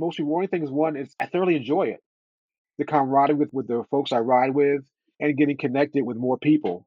[0.00, 2.02] most rewarding thing is one is I thoroughly enjoy it.
[2.78, 4.80] The camaraderie with, with the folks I ride with
[5.20, 6.86] and getting connected with more people.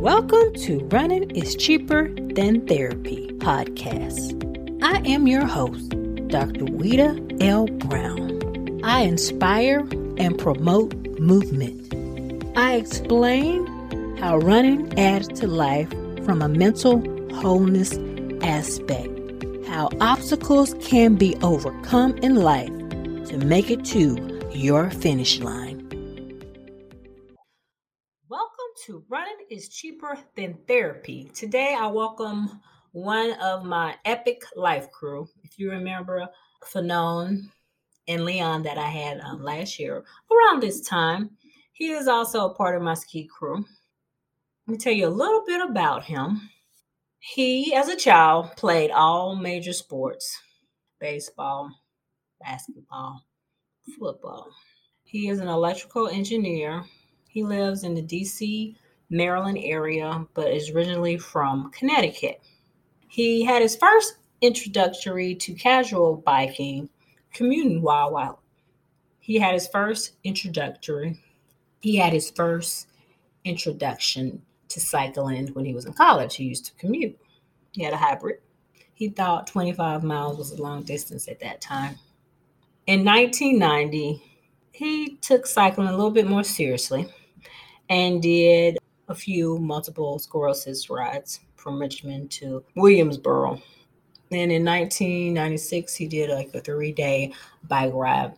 [0.00, 4.82] Welcome to Running is Cheaper Than Therapy podcast.
[4.82, 5.90] I am your host,
[6.28, 6.64] Dr.
[6.64, 7.66] Wita L.
[7.66, 8.80] Brown.
[8.82, 9.80] I inspire
[10.16, 11.92] and promote movement.
[12.56, 13.66] I explain
[14.16, 15.92] how running adds to life
[16.30, 17.02] from a mental
[17.40, 17.98] wholeness
[18.40, 19.10] aspect,
[19.66, 22.68] how obstacles can be overcome in life
[23.26, 25.78] to make it to your finish line.
[28.28, 31.32] Welcome to Running is Cheaper Than Therapy.
[31.34, 32.60] Today I welcome
[32.92, 35.28] one of my epic life crew.
[35.42, 36.28] If you remember
[36.62, 37.50] Fanon
[38.06, 41.30] and Leon that I had um, last year around this time,
[41.72, 43.64] he is also a part of my ski crew.
[44.70, 46.48] Let me tell you a little bit about him.
[47.18, 50.40] He, as a child, played all major sports
[51.00, 51.72] baseball,
[52.40, 53.24] basketball,
[53.98, 54.52] football.
[55.02, 56.84] He is an electrical engineer
[57.26, 58.76] he lives in the DC,
[59.10, 62.40] Maryland area, but is originally from Connecticut.
[63.08, 66.88] He had his first introductory to casual biking
[67.34, 68.40] commuting while while
[69.18, 71.20] he had his first introductory
[71.80, 72.86] he had his first
[73.44, 77.18] introduction to cycling when he was in college he used to commute
[77.72, 78.38] he had a hybrid
[78.94, 81.96] he thought 25 miles was a long distance at that time
[82.86, 84.22] in 1990
[84.72, 87.06] he took cycling a little bit more seriously
[87.90, 93.60] and did a few multiple sclerosis rides from Richmond to Williamsburg.
[94.32, 97.32] And in 1996, he did like a three day
[97.64, 98.32] bike ride.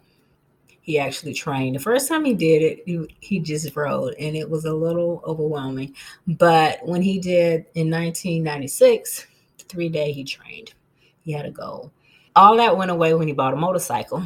[0.83, 1.77] He actually trained.
[1.77, 5.23] The first time he did it, he, he just rode, and it was a little
[5.25, 5.95] overwhelming.
[6.27, 9.27] But when he did in 1996,
[9.59, 10.75] the three day he trained,
[11.23, 11.93] he had a goal.
[12.35, 14.25] All that went away when he bought a motorcycle.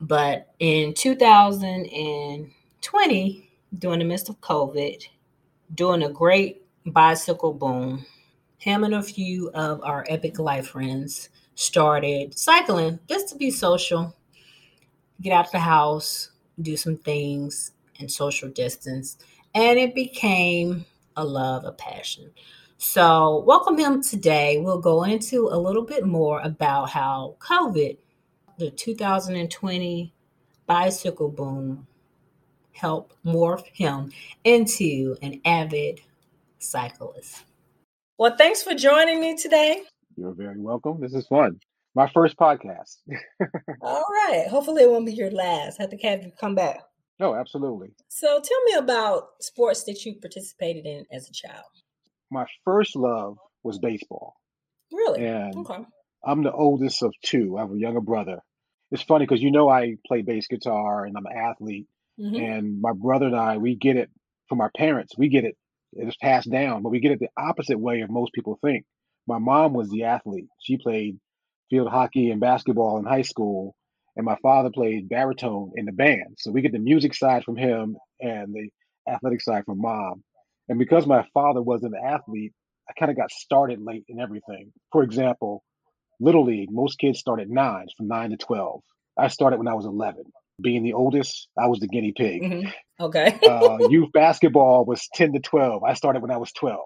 [0.00, 5.04] But in 2020, during the midst of COVID,
[5.74, 8.06] during a great bicycle boom,
[8.58, 14.14] him and a few of our Epic Life friends started cycling just to be social,
[15.20, 16.30] get out of the house,
[16.60, 19.18] do some things, and social distance.
[19.54, 20.84] And it became
[21.16, 22.30] a love, a passion.
[22.78, 24.58] So, welcome him today.
[24.58, 27.96] We'll go into a little bit more about how COVID,
[28.58, 30.12] the 2020
[30.66, 31.86] bicycle boom,
[32.72, 34.10] help morph him
[34.42, 36.00] into an avid
[36.58, 37.44] cyclist.
[38.18, 39.82] Well, thanks for joining me today.
[40.16, 41.00] You're very welcome.
[41.00, 41.60] This is fun.
[41.94, 42.96] My first podcast.
[43.82, 44.46] All right.
[44.48, 45.78] Hopefully, it won't be your last.
[45.78, 46.80] I have to have you come back.
[47.20, 47.94] No, absolutely.
[48.08, 51.64] So, tell me about sports that you participated in as a child.
[52.30, 54.34] My first love was baseball.
[54.90, 55.26] Really?
[55.26, 55.84] And okay.
[56.24, 57.56] I'm the oldest of two.
[57.58, 58.38] I have a younger brother.
[58.90, 61.88] It's funny because you know I play bass guitar and I'm an athlete.
[62.20, 62.36] Mm-hmm.
[62.36, 64.10] And my brother and I, we get it
[64.48, 65.16] from our parents.
[65.16, 65.56] We get it,
[65.92, 68.84] it's passed down, but we get it the opposite way of most people think.
[69.26, 70.48] My mom was the athlete.
[70.60, 71.18] She played
[71.72, 73.74] field hockey and basketball in high school,
[74.14, 76.36] and my father played baritone in the band.
[76.38, 78.68] So we get the music side from him and the
[79.10, 80.22] athletic side from mom.
[80.68, 82.52] And because my father was an athlete,
[82.88, 84.72] I kind of got started late in everything.
[84.92, 85.64] For example,
[86.20, 88.82] Little League, most kids start at nine, from nine to 12.
[89.18, 90.24] I started when I was 11
[90.60, 92.42] being the oldest, I was the guinea pig.
[92.42, 92.68] Mm-hmm.
[93.00, 93.38] Okay.
[93.48, 95.82] uh, youth basketball was 10 to 12.
[95.82, 96.80] I started when I was 12.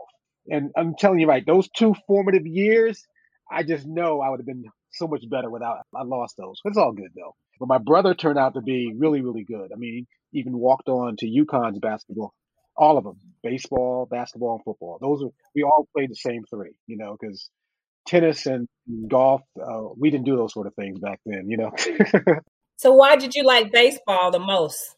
[0.49, 3.05] And I'm telling you, right, those two formative years,
[3.51, 6.61] I just know I would have been so much better without, I lost those.
[6.65, 7.35] It's all good though.
[7.59, 9.71] But my brother turned out to be really, really good.
[9.73, 12.35] I mean, even walked on to UConn's basketball,
[12.77, 14.99] all of them, baseball, basketball, and football.
[15.01, 17.49] Those are, we all played the same three, you know, because
[18.07, 18.69] tennis and
[19.09, 21.73] golf, uh, we didn't do those sort of things back then, you know.
[22.77, 24.97] So why did you like baseball the most?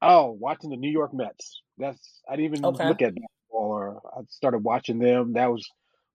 [0.00, 1.60] Oh, watching the New York Mets.
[1.76, 2.88] That's I didn't even okay.
[2.88, 5.34] look at baseball or I started watching them.
[5.34, 5.68] That was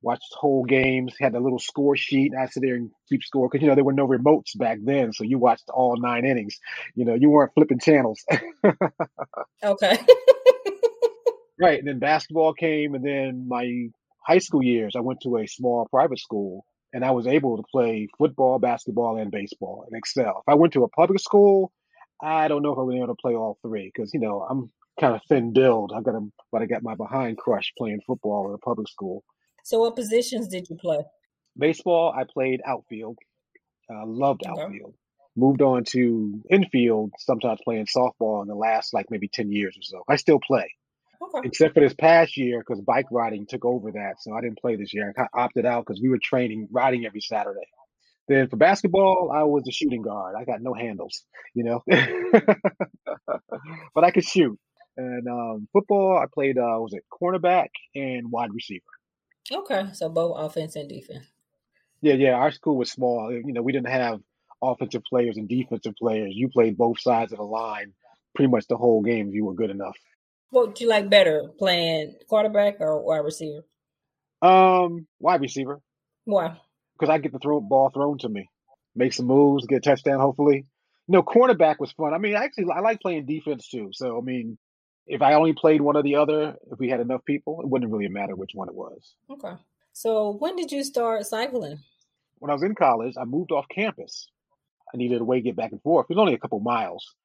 [0.06, 2.34] watched whole games, had a little score sheet.
[2.40, 5.12] I sit there and keep score because you know there were no remotes back then,
[5.12, 6.60] so you watched all nine innings.
[6.94, 8.24] You know, you weren't flipping channels.
[9.63, 9.98] okay.
[11.60, 13.88] right, and then basketball came, and then my
[14.25, 17.63] high school years, I went to a small private school, and I was able to
[17.72, 20.44] play football, basketball, and baseball and excel.
[20.48, 21.72] If I went to a public school,
[22.22, 24.46] I don't know if I would be able to play all three because you know
[24.48, 25.94] I'm kind of thin build.
[25.96, 29.24] I got them, but I got my behind crushed playing football in a public school.
[29.65, 31.00] So, what positions did you play?
[31.57, 33.17] Baseball, I played outfield.
[33.89, 34.62] I uh, loved okay.
[34.62, 34.94] outfield.
[35.35, 39.81] Moved on to infield, sometimes playing softball in the last like maybe ten years or
[39.81, 40.03] so.
[40.07, 40.71] I still play.
[41.19, 41.47] Okay.
[41.47, 44.75] Except for this past year, because bike riding took over that, so I didn't play
[44.75, 45.09] this year.
[45.09, 47.67] I kind of opted out because we were training riding every Saturday.
[48.27, 50.35] Then for basketball, I was a shooting guard.
[50.39, 51.23] I got no handles,
[51.56, 51.81] you know,
[53.95, 54.59] but I could shoot.
[54.95, 58.83] And um, football, I played uh, was it cornerback and wide receiver.
[59.51, 61.25] Okay, so both offense and defense.
[62.01, 62.33] Yeah, yeah.
[62.33, 63.31] Our school was small.
[63.31, 64.19] You know, we didn't have
[64.62, 66.33] offensive players and defensive players.
[66.36, 67.94] You played both sides of the line
[68.36, 69.97] pretty much the whole game if you were good enough.
[70.50, 73.63] What do you like better, playing quarterback or wide receiver?
[74.42, 75.81] Um, wide receiver.
[76.25, 76.59] Why?
[76.98, 78.50] Because I get the throw ball thrown to me,
[78.95, 80.19] make some moves, get a touchdown.
[80.19, 80.65] Hopefully,
[81.07, 82.13] no cornerback was fun.
[82.13, 83.89] I mean, actually, I like playing defense too.
[83.94, 84.57] So, I mean,
[85.07, 87.92] if I only played one or the other, if we had enough people, it wouldn't
[87.92, 89.16] really matter which one it was.
[89.30, 89.54] Okay.
[89.94, 91.80] So, when did you start cycling?
[92.40, 94.28] When I was in college, I moved off campus.
[94.94, 96.07] I needed a way to get back and forth.
[96.10, 97.16] It was only a couple miles.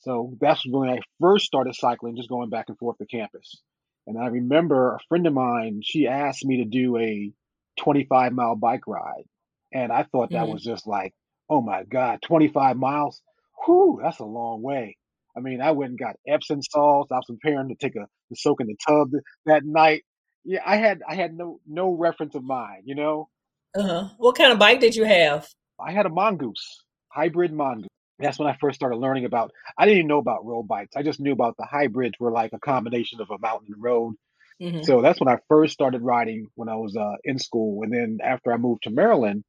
[0.00, 3.60] So that's when I first started cycling, just going back and forth to campus.
[4.06, 7.30] And I remember a friend of mine, she asked me to do a
[7.78, 9.24] 25 mile bike ride.
[9.72, 10.52] And I thought that mm-hmm.
[10.52, 11.14] was just like,
[11.48, 13.20] oh my God, 25 miles?
[13.64, 14.96] Whew, that's a long way.
[15.36, 17.12] I mean, I went and got Epsom salts.
[17.12, 19.10] I was preparing to take a to soak in the tub
[19.46, 20.04] that night.
[20.44, 23.28] Yeah, I had I had no no reference of mine, you know.
[23.76, 24.08] Uh huh.
[24.18, 25.48] What kind of bike did you have?
[25.78, 27.88] I had a mongoose, hybrid mongoose.
[28.18, 29.52] That's when I first started learning about.
[29.78, 30.96] I didn't even know about road bikes.
[30.96, 34.14] I just knew about the hybrids were like a combination of a mountain and road.
[34.60, 34.82] Mm-hmm.
[34.82, 37.82] So that's when I first started riding when I was uh, in school.
[37.82, 39.42] And then after I moved to Maryland,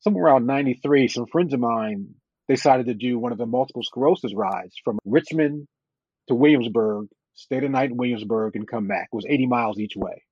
[0.00, 2.14] somewhere around '93, some friends of mine
[2.48, 5.66] decided to do one of the multiple sclerosis rides from Richmond
[6.28, 9.08] to Williamsburg, stay the night in Williamsburg, and come back.
[9.12, 10.22] It was 80 miles each way.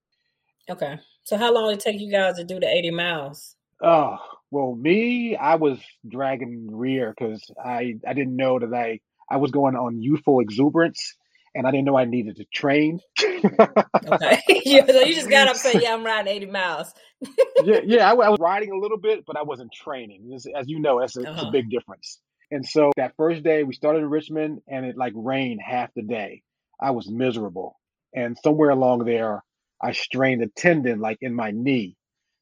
[0.68, 0.98] Okay.
[1.24, 3.56] So how long did it take you guys to do the 80 miles?
[3.82, 4.18] Oh,
[4.50, 9.52] well, me, I was dragging rear because I I didn't know that I I was
[9.52, 11.16] going on youthful exuberance,
[11.54, 13.00] and I didn't know I needed to train.
[13.22, 16.92] okay, yeah, so you just got up and said, "Yeah, I'm riding 80 miles."
[17.64, 20.30] yeah, yeah, I, I, was riding a little bit, but I wasn't training.
[20.34, 21.48] As, as you know, that's a, uh-huh.
[21.48, 22.20] a big difference.
[22.50, 26.02] And so that first day, we started in Richmond, and it like rained half the
[26.02, 26.42] day.
[26.80, 27.78] I was miserable,
[28.14, 29.42] and somewhere along there,
[29.82, 31.96] I strained a tendon like in my knee.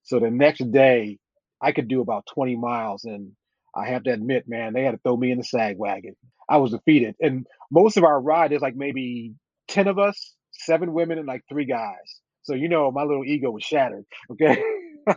[0.04, 1.18] So the next day,
[1.60, 3.04] I could do about 20 miles.
[3.04, 3.32] And
[3.74, 6.16] I have to admit, man, they had to throw me in the sag wagon.
[6.48, 7.14] I was defeated.
[7.20, 9.34] And most of our ride is like maybe
[9.68, 12.20] 10 of us, seven women, and like three guys.
[12.42, 14.04] So, you know, my little ego was shattered.
[14.32, 14.62] Okay.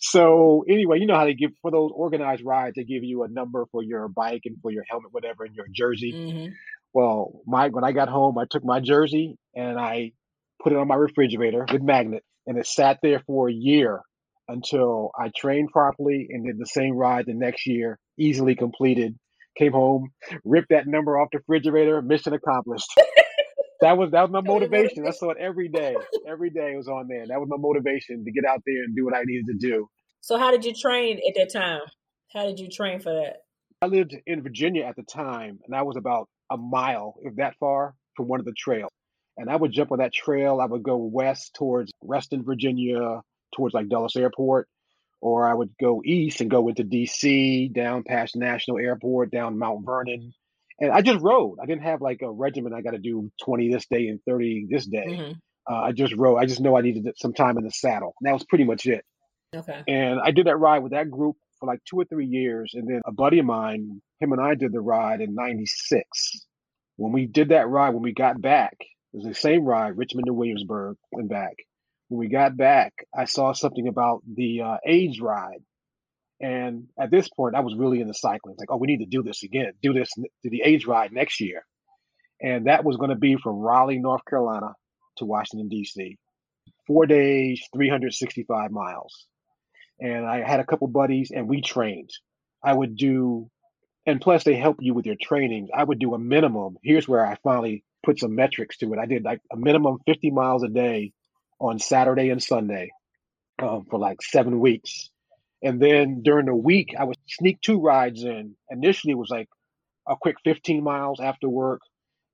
[0.00, 3.28] so anyway, you know how they give for those organized rides, they give you a
[3.28, 6.12] number for your bike and for your helmet, whatever, and your jersey.
[6.12, 6.52] Mm-hmm.
[6.92, 10.12] Well, my when I got home, I took my jersey and I
[10.62, 14.00] put it on my refrigerator with magnet and it sat there for a year
[14.48, 19.16] until I trained properly and did the same ride the next year, easily completed.
[19.58, 20.10] Came home,
[20.44, 22.88] ripped that number off the refrigerator, mission accomplished.
[23.80, 25.06] that was that was my motivation.
[25.06, 25.96] I saw it every day.
[26.28, 27.26] Every day it was on there.
[27.26, 29.88] That was my motivation to get out there and do what I needed to do.
[30.20, 31.80] So how did you train at that time?
[32.34, 33.36] How did you train for that?
[33.80, 37.54] I lived in Virginia at the time, and I was about a mile, if that
[37.60, 38.90] far, from one of the trails.
[39.36, 40.60] And I would jump on that trail.
[40.60, 43.20] I would go west towards Reston, Virginia,
[43.54, 44.66] towards like Dulles Airport,
[45.20, 49.84] or I would go east and go into DC, down past National Airport, down Mount
[49.84, 50.32] Vernon.
[50.78, 51.58] And I just rode.
[51.62, 52.74] I didn't have like a regimen.
[52.74, 55.06] I got to do 20 this day and 30 this day.
[55.08, 55.32] Mm-hmm.
[55.68, 56.36] Uh, I just rode.
[56.36, 58.14] I just know I needed some time in the saddle.
[58.20, 59.04] And that was pretty much it.
[59.54, 59.82] Okay.
[59.88, 62.72] And I did that ride with that group for like two or three years.
[62.74, 66.46] And then a buddy of mine, him and I did the ride in 96.
[66.96, 70.26] When we did that ride, when we got back, it was the same ride, Richmond
[70.26, 71.54] to Williamsburg and back.
[72.08, 75.62] When we got back, I saw something about the uh, AIDS ride.
[76.40, 78.56] And at this point, I was really into cycling.
[78.58, 81.40] Like, oh, we need to do this again, do this, do the AIDS ride next
[81.40, 81.64] year.
[82.40, 84.74] And that was going to be from Raleigh, North Carolina
[85.16, 86.18] to Washington, D.C.
[86.86, 89.26] Four days, 365 miles.
[89.98, 92.10] And I had a couple buddies and we trained.
[92.62, 93.48] I would do,
[94.04, 95.68] and plus they help you with your training.
[95.74, 96.76] I would do a minimum.
[96.82, 98.98] Here's where I finally put some metrics to it.
[98.98, 101.12] I did like a minimum 50 miles a day
[101.58, 102.90] on Saturday and Sunday
[103.60, 105.10] um, for like seven weeks.
[105.62, 108.54] And then during the week, I would sneak two rides in.
[108.70, 109.48] Initially, it was like
[110.06, 111.80] a quick 15 miles after work,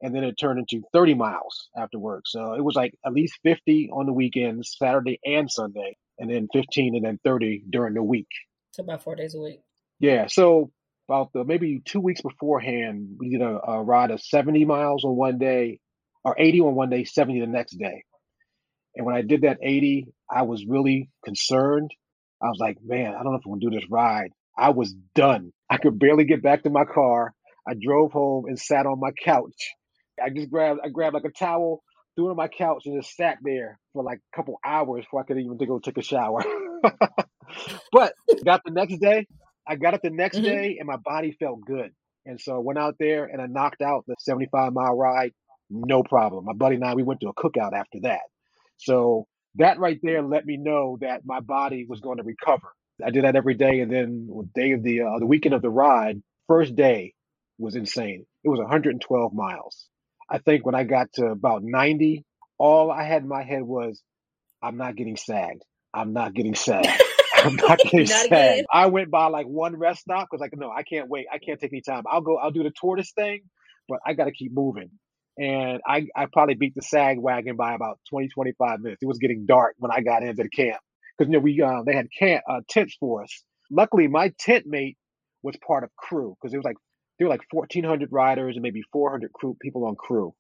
[0.01, 2.25] and then it turned into 30 miles after work.
[2.27, 6.49] So it was like at least 50 on the weekends, Saturday and Sunday, and then
[6.53, 8.29] 15 and then 30 during the week.
[8.73, 9.61] So about four days a week.
[10.01, 10.27] Yeah.
[10.27, 10.73] So
[11.09, 15.15] about the maybe two weeks beforehand, we did a, a ride of 70 miles on
[15.15, 15.79] one day,
[16.25, 18.05] or 80 on one day, 70 the next day.
[18.95, 21.91] And when I did that 80, I was really concerned.
[22.43, 24.31] I was like, man, I don't know if I'm gonna do this ride.
[24.57, 25.53] I was done.
[25.71, 27.35] I could barely get back to my car.
[27.67, 29.71] I drove home and sat on my couch.
[30.23, 31.83] I just grabbed I grabbed like a towel,
[32.17, 35.21] threw it on my couch, and just sat there for like a couple hours before
[35.21, 36.43] I could even go take a shower.
[37.93, 39.27] but got the next day.
[39.67, 40.47] I got it the next mm-hmm.
[40.47, 41.93] day, and my body felt good.
[42.27, 45.33] And so I went out there and I knocked out the 75 mile ride,
[45.71, 46.45] no problem.
[46.45, 48.21] My buddy and I, we went to a cookout after that.
[48.79, 49.27] So
[49.57, 52.69] that right there let me know that my body was going to recover.
[53.05, 55.63] I did that every day, and then the day of the uh, the weekend of
[55.63, 57.15] the ride, first day
[57.59, 58.27] was insane.
[58.45, 59.87] It was 112 miles.
[60.31, 62.25] I think when I got to about 90,
[62.59, 64.03] all I had in my head was,
[64.63, 65.63] I'm not getting sagged.
[65.93, 66.89] I'm not getting sagged.
[67.35, 68.27] I'm not getting not.
[68.27, 68.65] Again.
[68.73, 71.27] I went by like one rest stop because like, no, I can't wait.
[71.33, 72.05] I can't take any time.
[72.11, 73.43] I'll go, I'll do the tortoise thing,
[73.89, 74.91] but I got to keep moving.
[75.39, 79.03] And I, I probably beat the sag wagon by about 20, 25 minutes.
[79.03, 80.79] It was getting dark when I got into the camp
[81.17, 83.43] because you know we uh, they had camp uh, tents for us.
[83.71, 84.97] Luckily, my tent mate
[85.43, 86.77] was part of crew because it was like
[87.19, 90.35] there were like 1,400 riders and maybe 400 crew people on crew.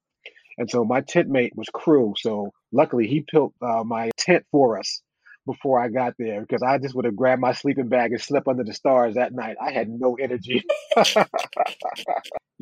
[0.59, 2.15] And so my tent mate was crew.
[2.19, 5.03] So luckily he built uh, my tent for us
[5.47, 8.47] before I got there because I just would have grabbed my sleeping bag and slept
[8.49, 9.57] under the stars that night.
[9.61, 10.63] I had no energy,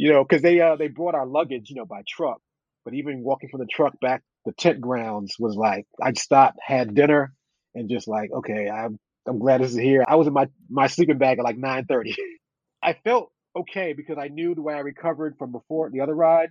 [0.01, 2.41] you know, because they uh, they brought our luggage, you know, by truck.
[2.87, 6.95] But even walking from the truck back the tent grounds was like I stopped, had
[6.95, 7.35] dinner,
[7.75, 10.03] and just like okay, I'm I'm glad this is here.
[10.09, 12.15] I was in my my sleeping bag at like 9:30.
[12.83, 16.49] I felt okay because I knew the way I recovered from before the other ride.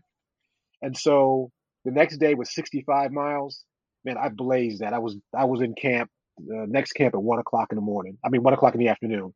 [0.83, 1.49] And so
[1.85, 3.65] the next day was 65 miles.
[4.05, 4.93] Man, I blazed that.
[4.93, 8.19] I was I was in camp, the next camp at one o'clock in the morning.
[8.23, 9.33] I mean, one o'clock in the afternoon.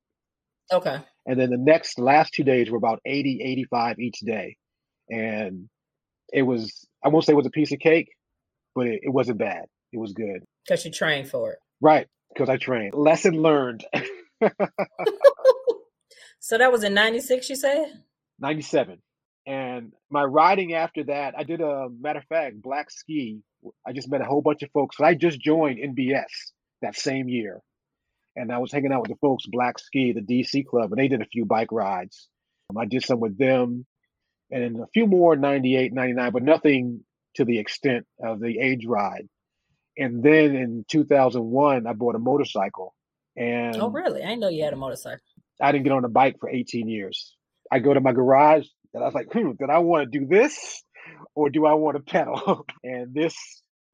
[0.72, 1.00] Okay.
[1.26, 4.58] And then the next last two days were about 80, 85 each day.
[5.10, 5.70] And
[6.32, 8.10] it was, I won't say it was a piece of cake,
[8.76, 9.66] but it, it wasn't bad.
[9.92, 10.44] It was good.
[10.68, 11.60] Because you trained for it.
[11.82, 12.08] Right.
[12.34, 12.94] Because I trained.
[12.94, 13.86] Lesson learned.
[16.44, 17.86] So that was in 96, you said?
[18.40, 19.02] 97.
[19.48, 23.40] And my riding after that, I did a matter of fact, Black Ski.
[23.88, 25.00] I just met a whole bunch of folks.
[25.00, 26.26] I just joined NBS
[26.82, 27.62] that same year.
[28.36, 31.08] And I was hanging out with the folks, Black Ski, the DC club, and they
[31.08, 32.28] did a few bike rides.
[32.70, 33.86] Um, I did some with them
[34.52, 37.02] and a few more 98, 99, but nothing
[37.36, 39.28] to the extent of the AIDS ride.
[39.98, 42.94] And then in 2001, I bought a motorcycle.
[43.36, 44.22] And oh, really?
[44.22, 45.22] I didn't know you had a motorcycle.
[45.62, 47.36] I didn't get on a bike for 18 years.
[47.72, 50.26] I go to my garage and I was like, hmm, did I want to do
[50.28, 50.84] this
[51.36, 52.66] or do I want to pedal?
[52.84, 53.36] and this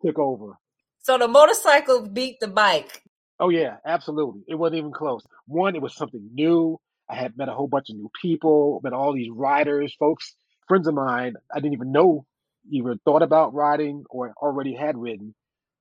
[0.05, 0.57] took over.
[1.01, 3.01] So the motorcycle beat the bike.
[3.39, 4.41] Oh yeah, absolutely.
[4.47, 5.23] It wasn't even close.
[5.47, 6.79] One, it was something new.
[7.09, 10.35] I had met a whole bunch of new people, met all these riders, folks,
[10.67, 12.25] friends of mine I didn't even know
[12.71, 15.33] even thought about riding or already had ridden.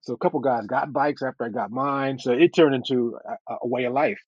[0.03, 2.19] So a couple guys got bikes after I got mine.
[2.19, 4.19] So it turned into a, a way of life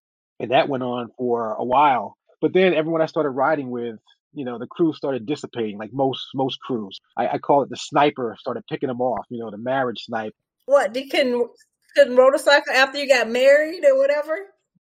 [0.41, 2.17] and that went on for a while.
[2.41, 3.97] But then everyone I started riding with,
[4.33, 6.99] you know, the crew started dissipating, like most most crews.
[7.17, 10.35] I, I call it the sniper started picking them off, you know, the marriage snipe.
[10.67, 10.97] What?
[10.97, 11.51] You
[11.95, 14.37] couldn't motorcycle after you got married or whatever?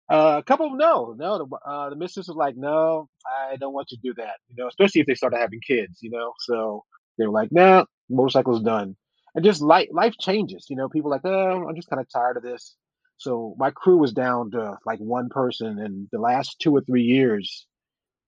[0.08, 1.38] Uh, a couple, no, no.
[1.38, 3.08] The, uh, the missus was like, "No,
[3.50, 5.98] I don't want you to do that." You know, especially if they started having kids.
[6.00, 6.84] You know, so
[7.18, 8.96] they were like, "No, nah, motorcycle's done."
[9.34, 10.66] And just life life changes.
[10.70, 12.76] You know, people like, "Oh, I'm just kind of tired of this."
[13.18, 17.02] So my crew was down to like one person, and the last two or three
[17.02, 17.66] years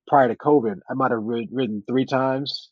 [0.08, 2.70] prior to COVID, I might have ridden three times.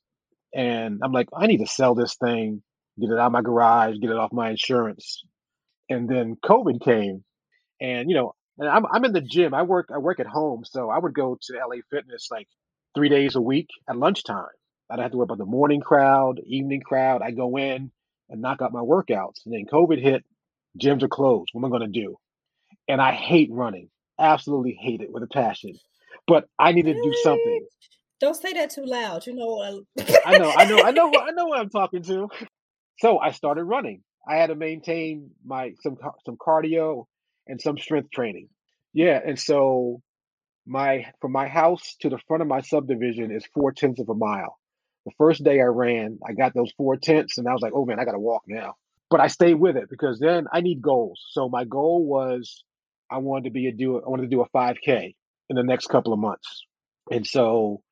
[0.54, 2.62] And I'm like, I need to sell this thing,
[2.98, 5.22] get it out of my garage, get it off my insurance.
[5.88, 7.24] And then COVID came,
[7.80, 9.54] and you know, and I'm I'm in the gym.
[9.54, 12.48] I work I work at home, so I would go to LA Fitness like
[12.94, 14.46] three days a week at lunchtime.
[14.90, 17.22] I don't have to worry about the morning crowd, evening crowd.
[17.22, 17.90] I go in
[18.28, 19.44] and knock out my workouts.
[19.44, 20.24] And then COVID hit,
[20.80, 21.50] gyms are closed.
[21.52, 22.16] What am I going to do?
[22.88, 23.90] And I hate running.
[24.18, 25.74] Absolutely hate it with a passion.
[26.26, 27.66] But I need to do something.
[28.20, 29.26] Don't say that too loud.
[29.26, 29.58] You know.
[29.98, 30.50] Uh, I know.
[30.50, 30.82] I know.
[30.82, 31.12] I know.
[31.20, 32.28] I know what I'm talking to.
[33.00, 34.02] So I started running.
[34.26, 37.06] I had to maintain my some some cardio
[37.47, 38.49] and some strength training.
[38.92, 40.02] Yeah, and so
[40.66, 44.14] my from my house to the front of my subdivision is four tenths of a
[44.14, 44.59] mile.
[45.04, 47.85] The first day I ran, I got those four tenths, and I was like, "Oh
[47.85, 48.76] man, I got to walk now."
[49.11, 51.25] but I stayed with it because then I need goals.
[51.30, 52.64] So my goal was
[53.11, 55.14] I wanted to be a do I wanted to do a 5K
[55.49, 56.64] in the next couple of months,
[57.11, 57.83] and so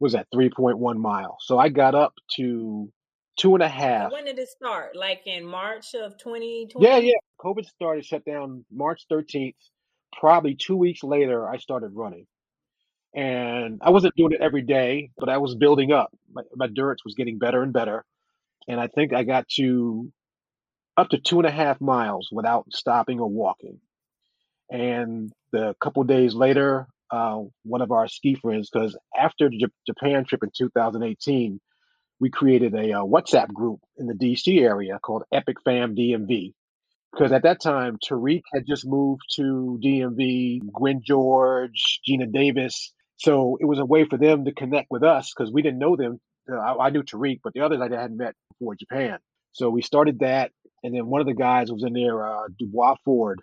[0.00, 1.36] was that 3.1 miles.
[1.40, 2.92] So I got up to
[3.36, 4.12] two and a half.
[4.12, 4.96] When did it start?
[4.96, 6.86] Like in March of 2020?
[6.86, 7.18] Yeah, yeah.
[7.40, 9.54] COVID started shut down March 13th.
[10.18, 12.26] Probably two weeks later, I started running.
[13.14, 16.10] And I wasn't doing it every day, but I was building up.
[16.32, 18.04] My, my endurance was getting better and better.
[18.68, 20.12] And I think I got to
[20.96, 23.80] up to two and a half miles without stopping or walking.
[24.70, 29.66] And the couple days later, uh, one of our ski friends because after the J-
[29.86, 31.60] Japan trip in 2018,
[32.18, 36.54] we created a uh, WhatsApp group in the DC area called Epic Fam DMV.
[37.12, 42.92] Because at that time, Tariq had just moved to DMV, Gwen George, Gina Davis.
[43.16, 45.96] So it was a way for them to connect with us because we didn't know
[45.96, 46.20] them.
[46.50, 49.18] Uh, I, I knew Tariq, but the others I hadn't met before Japan.
[49.52, 50.52] So we started that.
[50.82, 53.42] And then one of the guys was in there, uh, Dubois Ford.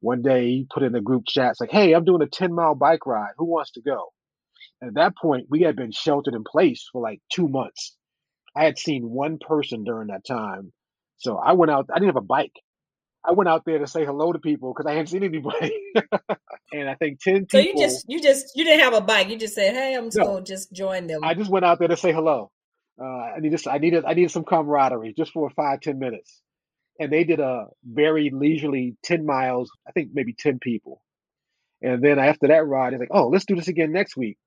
[0.00, 2.52] One day he put in the group chat, it's like, hey, I'm doing a 10
[2.52, 3.32] mile bike ride.
[3.38, 4.08] Who wants to go?
[4.80, 7.96] And at that point, we had been sheltered in place for like two months.
[8.56, 10.72] I had seen one person during that time.
[11.18, 12.52] So I went out, I didn't have a bike.
[13.24, 15.74] I went out there to say hello to people because I hadn't seen anybody.
[16.72, 17.80] and I think 10 So people.
[17.80, 19.28] you just you just you didn't have a bike.
[19.30, 20.24] You just said, "Hey, I'm just No.
[20.24, 22.50] gonna just join them." I just went out there to say hello.
[23.00, 26.40] Uh, I needed, I needed, I needed some camaraderie just for five, ten minutes.
[27.00, 31.02] And they did a very leisurely 10 miles, I think maybe 10 people.
[31.82, 34.38] And then after that ride, it's like, oh, let's do this again next week.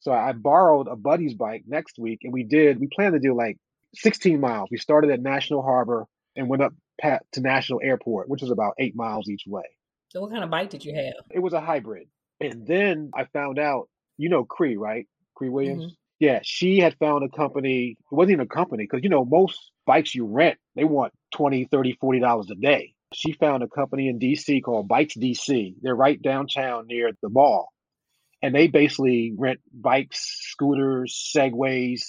[0.00, 3.34] So I borrowed a buddy's bike next week and we did, we planned to do
[3.36, 3.56] like
[3.94, 4.68] 16 miles.
[4.70, 8.74] We started at National Harbor and went up pat to National Airport, which is about
[8.78, 9.64] eight miles each way.
[10.10, 11.24] so what kind of bike did you have?
[11.30, 12.08] It was a hybrid.
[12.40, 15.06] And then I found out, you know, Cree, right?
[15.34, 15.84] Cree Williams?
[15.84, 15.94] Mm-hmm.
[16.20, 17.96] Yeah, she had found a company.
[17.98, 21.66] It wasn't even a company because, you know, most bikes you rent, they want 20,
[21.70, 22.92] 30, 40 dollars a day.
[23.14, 25.74] She found a company in DC called Bikes DC.
[25.80, 27.68] They're right downtown near the mall.
[28.42, 32.02] And they basically rent bikes, scooters, segways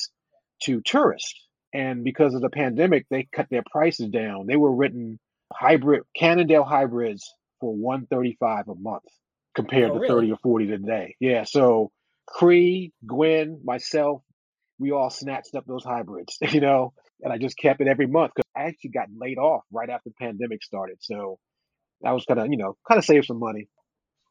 [0.63, 1.33] to tourists.
[1.73, 4.45] And because of the pandemic, they cut their prices down.
[4.47, 5.19] They were written
[5.53, 9.03] hybrid Cannondale hybrids for 135 a month
[9.55, 10.27] compared Oh, to really?
[10.27, 11.15] 30 or 40 today.
[11.19, 11.43] Yeah.
[11.43, 11.91] So
[12.27, 14.21] Cree, Gwen, myself,
[14.77, 18.31] we all snatched up those hybrids, you know, and I just kept it every month
[18.35, 20.97] because I actually got laid off right after the pandemic started.
[21.01, 21.37] So
[22.01, 23.67] that was kind of, you know, kind of save some money.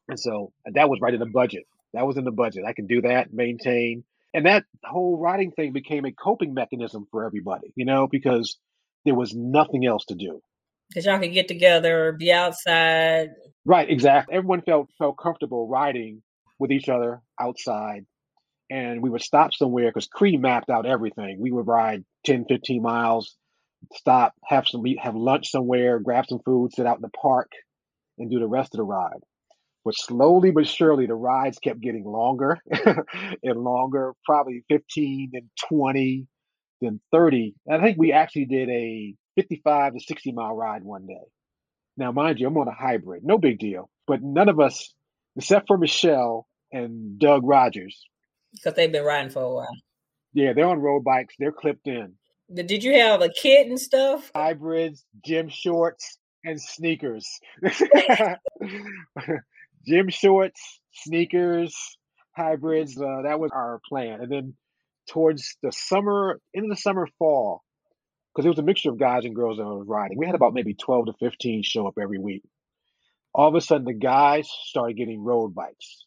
[0.07, 1.65] And so that was right in the budget.
[1.93, 2.65] That was in the budget.
[2.67, 4.03] I can do that, maintain.
[4.33, 8.57] And that whole riding thing became a coping mechanism for everybody, you know, because
[9.05, 10.41] there was nothing else to do.
[10.89, 13.29] Because y'all could get together, be outside.
[13.65, 14.35] Right, exactly.
[14.35, 16.21] Everyone felt felt comfortable riding
[16.57, 18.05] with each other outside.
[18.69, 21.39] And we would stop somewhere because Cree mapped out everything.
[21.39, 23.35] We would ride 10, 15 miles,
[23.93, 27.51] stop, have some have lunch somewhere, grab some food, sit out in the park,
[28.17, 29.21] and do the rest of the ride.
[29.89, 32.59] But slowly but surely, the rides kept getting longer
[33.43, 36.27] and longer, probably 15 and 20,
[36.79, 37.55] then 30.
[37.65, 41.25] And I think we actually did a 55 to 60 mile ride one day.
[41.97, 43.89] Now, mind you, I'm on a hybrid, no big deal.
[44.05, 44.93] But none of us,
[45.35, 47.99] except for Michelle and Doug Rogers,
[48.51, 49.75] Because they've been riding for a while.
[50.33, 52.13] yeah, they're on road bikes, they're clipped in.
[52.53, 54.29] Did you have a kit and stuff?
[54.35, 57.27] Hybrids, gym shorts, and sneakers.
[59.85, 61.75] gym shorts, sneakers,
[62.35, 62.99] hybrids.
[62.99, 64.21] Uh, that was our plan.
[64.21, 64.53] And then
[65.09, 67.63] towards the summer, into the summer, fall,
[68.33, 70.17] because it was a mixture of guys and girls that was riding.
[70.17, 72.43] We had about maybe 12 to 15 show up every week.
[73.33, 76.05] All of a sudden, the guys started getting road bikes.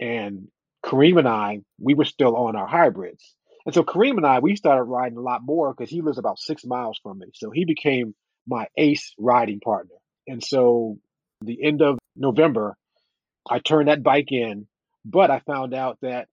[0.00, 0.48] And
[0.84, 3.34] Kareem and I, we were still on our hybrids.
[3.66, 6.38] And so Kareem and I, we started riding a lot more because he lives about
[6.38, 7.26] six miles from me.
[7.34, 8.14] So he became
[8.46, 9.94] my ace riding partner.
[10.26, 10.98] And so
[11.42, 12.76] the end of November,
[13.50, 14.66] I turned that bike in,
[15.04, 16.28] but I found out that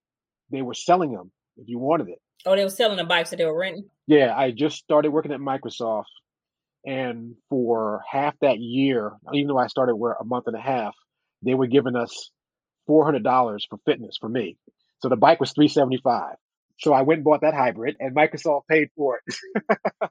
[0.50, 2.20] they were selling them if you wanted it.
[2.44, 3.86] Oh, they were selling the bikes that they were renting.
[4.06, 6.04] Yeah, I just started working at Microsoft.
[6.84, 10.94] And for half that year, even though I started where a month and a half,
[11.42, 12.30] they were giving us
[12.86, 14.56] four hundred dollars for fitness for me.
[15.02, 16.36] So the bike was three seventy five.
[16.78, 19.34] So I went and bought that hybrid, and Microsoft paid for it.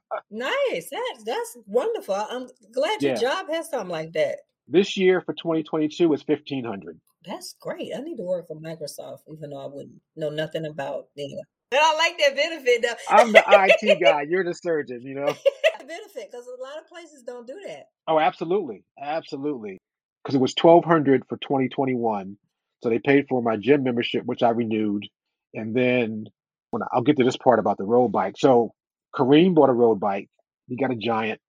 [0.30, 0.90] Nice.
[0.90, 2.14] That's that's wonderful.
[2.16, 3.20] I'm glad your Yeah.
[3.20, 4.40] job has something like that.
[4.68, 7.00] This year for 2022 is 1500.
[7.24, 7.92] That's great.
[7.96, 11.38] I need to work for Microsoft, even though I wouldn't know nothing about them.
[11.72, 13.16] And I like that benefit though.
[13.16, 14.22] I'm the IT guy.
[14.22, 15.34] You're the surgeon, you know?
[15.86, 17.88] benefit because a lot of places don't do that.
[18.06, 18.84] Oh, absolutely.
[19.00, 19.78] Absolutely.
[20.22, 22.36] Because it was 1200 for 2021.
[22.82, 25.06] So they paid for my gym membership, which I renewed.
[25.54, 26.26] And then
[26.70, 28.34] when I, I'll get to this part about the road bike.
[28.38, 28.72] So
[29.14, 30.28] Kareem bought a road bike.
[30.68, 31.40] He got a giant.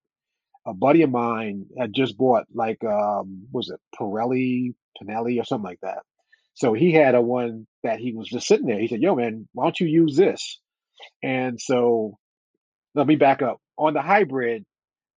[0.68, 5.64] A buddy of mine had just bought like um was it Pirelli, Pinelli or something
[5.66, 6.00] like that.
[6.54, 8.80] So he had a one that he was just sitting there.
[8.80, 10.60] He said, Yo man, why don't you use this?
[11.24, 12.18] And so
[12.96, 13.58] let me back up.
[13.78, 14.66] On the hybrid,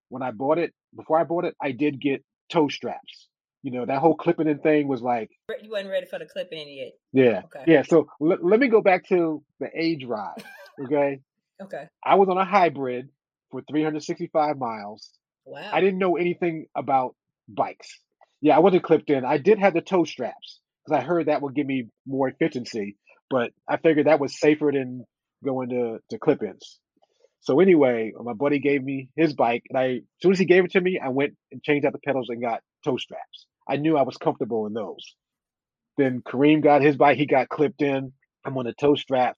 [0.08, 3.28] when I bought it, before I bought it, I did get toe straps.
[3.62, 5.30] You know, that whole clipping in thing was like,
[5.62, 6.92] You wasn't ready for the clip in yet.
[7.12, 7.64] yeah, Okay.
[7.66, 7.82] yeah.
[7.82, 10.44] So l- let me go back to the AIDS ride.
[10.84, 11.20] Okay.
[11.62, 11.84] Okay.
[12.02, 13.10] I was on a hybrid
[13.50, 15.10] for 365 miles.
[15.44, 15.70] Wow.
[15.72, 17.14] I didn't know anything about
[17.48, 17.98] bikes.
[18.40, 19.24] Yeah, I wasn't clipped in.
[19.24, 20.60] I did have the toe straps.
[20.84, 22.96] because I heard that would give me more efficiency.
[23.28, 25.04] But I figured that was safer than
[25.44, 26.78] going to to clip-ins.
[27.42, 30.64] So anyway, my buddy gave me his bike, and I as soon as he gave
[30.64, 33.46] it to me, I went and changed out the pedals and got toe straps.
[33.68, 35.14] I knew I was comfortable in those.
[35.96, 38.12] Then Kareem got his bike; he got clipped in.
[38.44, 39.36] I'm on a toe strap.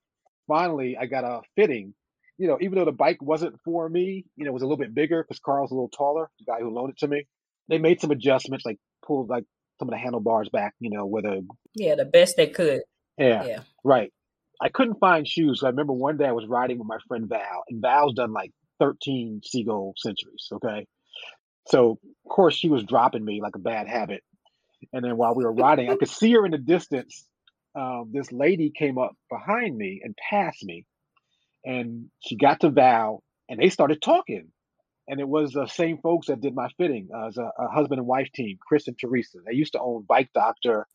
[0.48, 1.94] Finally, I got a fitting.
[2.38, 4.78] You know, even though the bike wasn't for me, you know, it was a little
[4.78, 7.26] bit bigger because Carl's a little taller, the guy who loaned it to me.
[7.68, 9.44] They made some adjustments, like pulled like
[9.78, 12.82] some of the handlebars back, you know, with a yeah, the best they could.
[13.18, 14.12] Yeah, yeah, right.
[14.60, 15.60] I couldn't find shoes.
[15.60, 18.32] So I remember one day I was riding with my friend Val, and Val's done
[18.32, 20.48] like 13 Seagull centuries.
[20.52, 20.86] Okay,
[21.68, 24.22] so of course she was dropping me like a bad habit.
[24.92, 27.24] And then while we were riding, I could see her in the distance.
[27.74, 30.84] Um, this lady came up behind me and passed me,
[31.64, 34.51] and she got to Val, and they started talking
[35.09, 37.98] and it was the same folks that did my fitting uh, as a, a, husband
[37.98, 39.38] and wife team, Chris and Teresa.
[39.44, 40.87] They used to own Bike Doctor.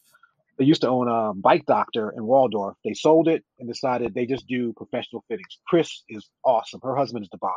[0.58, 2.78] They used to own um, Bike Doctor in Waldorf.
[2.84, 5.60] They sold it and decided they just do professional fittings.
[5.68, 6.80] Chris is awesome.
[6.82, 7.52] Her husband is the bomb.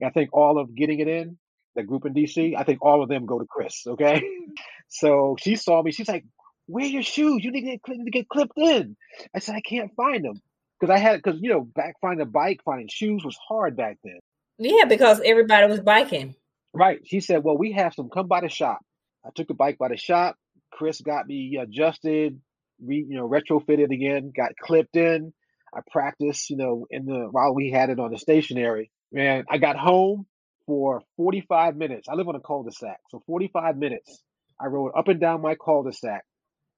[0.00, 1.38] And I think all of getting it in,
[1.74, 3.84] that group in DC, I think all of them go to Chris.
[3.86, 4.22] Okay.
[4.88, 5.92] so she saw me.
[5.92, 6.24] She's like,
[6.66, 7.42] where are your shoes?
[7.42, 8.96] You need to get, to get clipped in.
[9.34, 10.42] I said, I can't find them.
[10.78, 13.98] Because I had, because, you know, back finding a bike, finding shoes was hard back
[14.04, 14.18] then.
[14.58, 16.34] Yeah, because everybody was biking.
[16.72, 17.00] Right.
[17.04, 18.80] She said, Well, we have some come by the shop.
[19.24, 20.36] I took the bike by the shop.
[20.72, 22.40] Chris got me adjusted,
[22.84, 25.32] re, you know, retrofitted again, got clipped in.
[25.74, 28.90] I practiced, you know, in the while we had it on the stationary.
[29.12, 30.26] Man, I got home
[30.66, 32.08] for 45 minutes.
[32.08, 32.98] I live on a cul-de-sac.
[33.10, 34.22] So 45 minutes.
[34.60, 36.24] I rode up and down my cul-de-sac,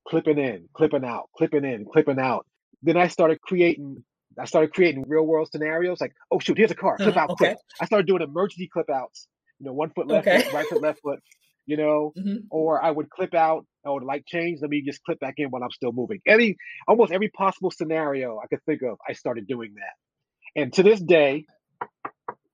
[0.07, 2.47] clipping in, clipping out, clipping in, clipping out.
[2.83, 4.05] Then I started creating
[4.39, 7.47] I started creating real world scenarios like, oh shoot, here's a car, clip out okay.
[7.47, 7.59] quick.
[7.81, 9.27] I started doing emergency clip outs,
[9.59, 10.43] you know, one foot left okay.
[10.43, 11.21] foot, right foot, left foot,
[11.67, 12.47] you know, mm-hmm.
[12.51, 15.49] or I would clip out, I would like change, let me just clip back in
[15.49, 16.21] while I'm still moving.
[16.27, 20.61] Any almost every possible scenario I could think of, I started doing that.
[20.61, 21.47] And to this day,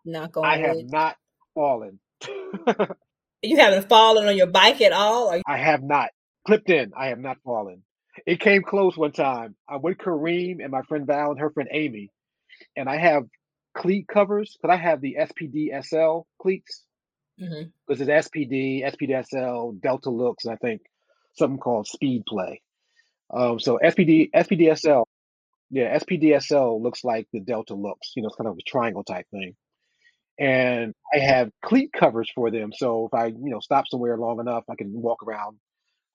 [0.04, 1.16] not going I have not
[1.54, 1.98] fallen.
[3.42, 5.36] you haven't fallen on your bike at all?
[5.36, 6.10] You- I have not.
[6.46, 7.82] Clipped in, I have not fallen.
[8.24, 9.56] It came close one time.
[9.68, 12.10] I went Kareem and my friend Val and her friend Amy,
[12.76, 13.24] and I have
[13.76, 16.82] cleat covers, because I have the SPD SL cleats.
[17.36, 18.10] Because mm-hmm.
[18.10, 20.82] it's SPD, SPD SL, Delta Looks, and I think
[21.34, 22.62] something called Speed Play.
[23.30, 25.02] Um, so SPD, SPD SL,
[25.70, 28.12] yeah, SPD SL looks like the Delta Looks.
[28.14, 29.54] You know, it's kind of a triangle type thing.
[30.38, 32.70] And I have cleat covers for them.
[32.74, 35.58] So if I, you know, stop somewhere long enough, I can walk around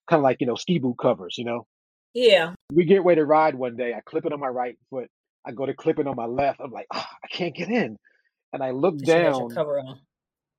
[0.10, 1.66] kind of like, you know, ski boot covers, you know?
[2.14, 2.54] Yeah.
[2.72, 3.94] We get ready to ride one day.
[3.94, 5.10] I clip it on my right foot.
[5.46, 6.60] I go to clip it on my left.
[6.62, 7.98] I'm like, oh, I can't get in.
[8.54, 9.50] And I look down.
[9.50, 10.00] Cover on.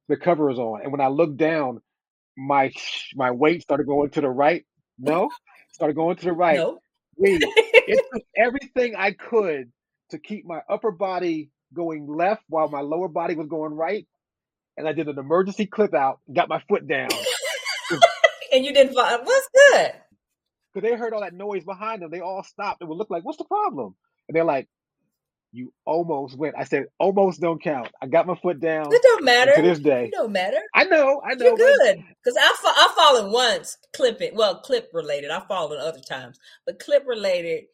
[0.08, 0.82] The cover is on.
[0.82, 1.80] And when I look down,
[2.36, 2.72] my
[3.14, 4.64] my weight started going to the right.
[4.98, 5.30] No,
[5.72, 6.56] started going to the right.
[6.56, 6.78] No.
[7.16, 9.70] Wait, it took everything I could
[10.10, 14.06] to keep my upper body going left while my lower body was going right.
[14.76, 17.10] And I did an emergency clip out, got my foot down.
[18.52, 19.18] and you didn't fall.
[19.22, 19.92] What's good?
[20.72, 22.10] Because they heard all that noise behind them.
[22.10, 23.94] They all stopped and would look like, "What's the problem?"
[24.28, 24.68] And they're like,
[25.52, 28.92] "You almost went." I said, "Almost don't count." I got my foot down.
[28.92, 30.06] It don't matter to this day.
[30.06, 30.58] It don't matter.
[30.74, 31.20] I know.
[31.24, 31.46] I know.
[31.46, 34.34] You're good because I fa- I fallen once clipping.
[34.34, 35.30] Well, clip related.
[35.30, 37.64] I've fallen other times, but clip related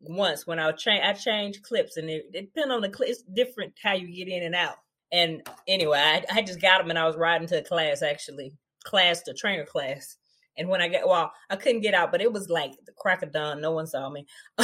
[0.00, 3.08] once when I change I changed clips and it, it depends on the clip.
[3.08, 4.76] It's different how you get in and out.
[5.10, 8.52] And anyway, I, I just got them and I was riding to a class actually,
[8.84, 10.17] class to trainer class
[10.58, 13.22] and when I got, well, I couldn't get out, but it was like the crack
[13.22, 13.60] of dawn.
[13.60, 14.26] No one saw me.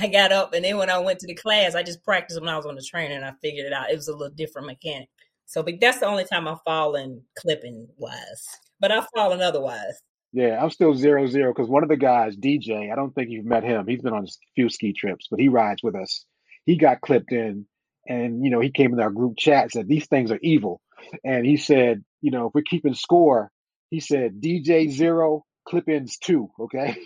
[0.00, 2.48] I got up, and then when I went to the class, I just practiced when
[2.48, 3.90] I was on the train, and I figured it out.
[3.90, 5.08] It was a little different mechanic.
[5.44, 8.46] So, but that's the only time I've fallen clipping wise.
[8.78, 10.00] But I've fallen otherwise.
[10.32, 13.44] Yeah, I'm still zero zero because one of the guys, DJ, I don't think you've
[13.44, 13.86] met him.
[13.86, 16.24] He's been on a few ski trips, but he rides with us.
[16.66, 17.66] He got clipped in,
[18.06, 20.80] and you know, he came in our group chat said these things are evil,
[21.24, 23.50] and he said, you know, if we're keeping score,
[23.90, 26.50] he said DJ zero, clip ins two.
[26.60, 26.96] Okay.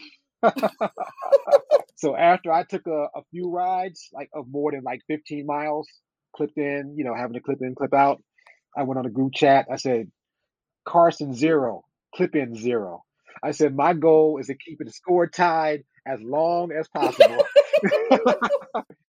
[1.96, 5.88] so after I took a, a few rides, like of more than like 15 miles,
[6.36, 8.22] clipped in, you know, having to clip in, clip out,
[8.76, 9.66] I went on a group chat.
[9.72, 10.10] I said,
[10.86, 11.82] Carson zero,
[12.14, 13.02] clip in zero.
[13.42, 17.44] I said, my goal is to keep the score tied as long as possible.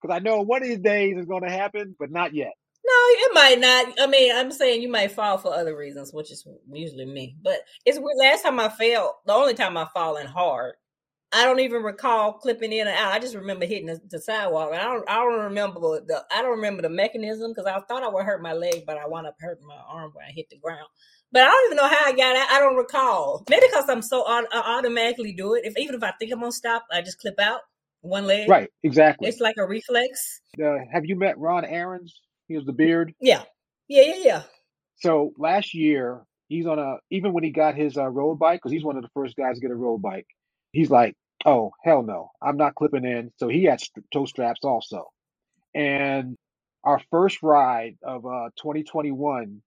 [0.02, 2.54] Because I know one of these days is going to happen, but not yet.
[2.92, 4.00] No, it might not.
[4.00, 7.38] I mean, I'm saying you might fall for other reasons, which is usually me.
[7.42, 10.76] But it's last time I fell, the only time I've fallen hard.
[11.34, 13.14] I don't even recall clipping in and out.
[13.14, 14.74] I just remember hitting the, the sidewalk.
[14.74, 15.10] I don't.
[15.10, 16.26] I don't remember the.
[16.30, 19.08] I don't remember the mechanism because I thought I would hurt my leg, but I
[19.08, 20.88] wound up hurting my arm when I hit the ground.
[21.32, 22.52] But I don't even know how I got out.
[22.52, 23.46] I don't recall.
[23.50, 25.64] Maybe because I'm so I automatically do it.
[25.64, 27.62] If even if I think I'm gonna stop, I just clip out
[28.02, 28.50] one leg.
[28.50, 29.30] Right, exactly.
[29.30, 30.42] It's like a reflex.
[30.62, 32.20] Uh, have you met Ron Aarons?
[32.52, 33.14] He was the beard.
[33.22, 33.44] Yeah,
[33.88, 34.44] yeah, yeah, yeah.
[34.98, 38.74] So last year, he's on a even when he got his uh, road bike because
[38.74, 40.28] he's one of the first guys to get a road bike.
[40.74, 43.32] He's like, oh hell no, I'm not clipping in.
[43.38, 45.06] So he had st- toe straps also.
[45.74, 46.36] And
[46.84, 49.62] our first ride of uh, 2021,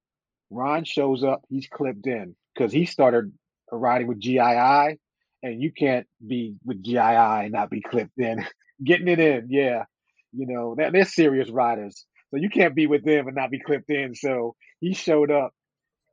[0.50, 1.42] Ron shows up.
[1.48, 3.32] He's clipped in because he started
[3.72, 4.98] riding with GII,
[5.42, 8.44] and you can't be with GII and not be clipped in.
[8.84, 9.84] Getting it in, yeah.
[10.32, 12.04] You know, they're, they're serious riders.
[12.34, 14.16] So you can't be with them and not be clipped in.
[14.16, 15.52] So he showed up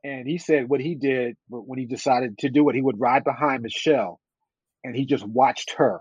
[0.04, 3.24] and he said what he did when he decided to do it, he would ride
[3.24, 4.20] behind Michelle
[4.84, 6.00] and he just watched her,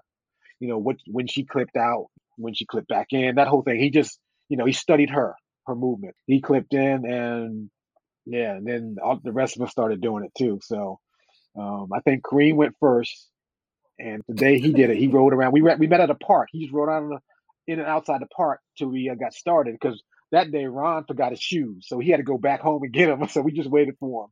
[0.59, 3.81] you know, what, when she clipped out, when she clipped back in, that whole thing.
[3.81, 4.19] He just,
[4.51, 6.15] you know, he studied her, her movement.
[6.27, 7.71] He clipped in and
[8.27, 10.61] yeah, and then all, the rest of us started doing it too.
[10.63, 11.01] So
[11.59, 13.27] um, I think Kareem went first,
[13.99, 15.53] and the day he did it, he rode around.
[15.53, 16.49] We we met at a park.
[16.53, 17.19] He just rode around
[17.67, 21.33] in and outside the park till we uh, got started because that day Ron forgot
[21.33, 23.27] his shoes, so he had to go back home and get them.
[23.29, 24.31] So we just waited for him,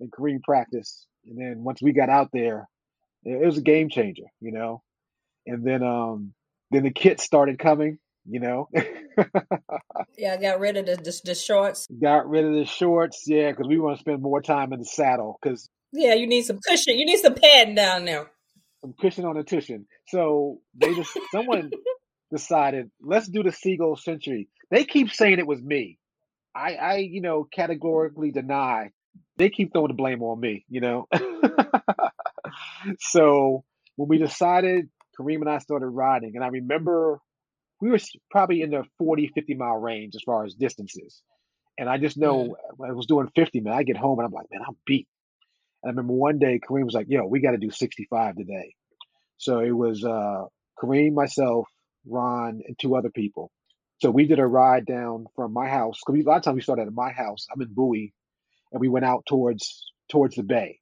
[0.00, 1.06] and Kareem practiced.
[1.26, 2.68] And then once we got out there,
[3.24, 4.82] it, was a game changer, you know.
[5.46, 6.34] And then um
[6.70, 8.68] then the kits started coming, you know.
[10.18, 11.86] yeah, I got rid of the, the, the shorts.
[12.00, 14.84] Got rid of the shorts, yeah, because we want to spend more time in the
[14.84, 15.38] saddle.
[15.42, 16.98] Because yeah, you need some cushion.
[16.98, 18.30] You need some padding down there.
[18.82, 19.86] Some cushion on the cushion.
[20.08, 21.70] So they just someone
[22.30, 24.48] decided let's do the Seagull Century.
[24.70, 25.98] They keep saying it was me.
[26.54, 28.90] I, I, you know, categorically deny.
[29.36, 31.06] They keep throwing the blame on me, you know.
[33.00, 33.64] so
[33.96, 34.88] when we decided,
[35.18, 37.20] Kareem and I started riding, and I remember
[37.80, 37.98] we were
[38.30, 41.22] probably in the 40, 50 mile range as far as distances.
[41.78, 44.32] And I just know when I was doing 50, man, I get home and I'm
[44.32, 45.06] like, man, I'm beat.
[45.82, 48.74] And I remember one day Kareem was like, yo, we got to do 65 today.
[49.36, 50.46] So it was uh,
[50.82, 51.68] Kareem, myself,
[52.08, 53.50] Ron, and two other people.
[54.00, 56.00] So we did a ride down from my house.
[56.04, 57.46] Because a lot of times we started at my house.
[57.52, 58.14] I'm in Bowie,
[58.72, 60.78] and we went out towards towards the bay,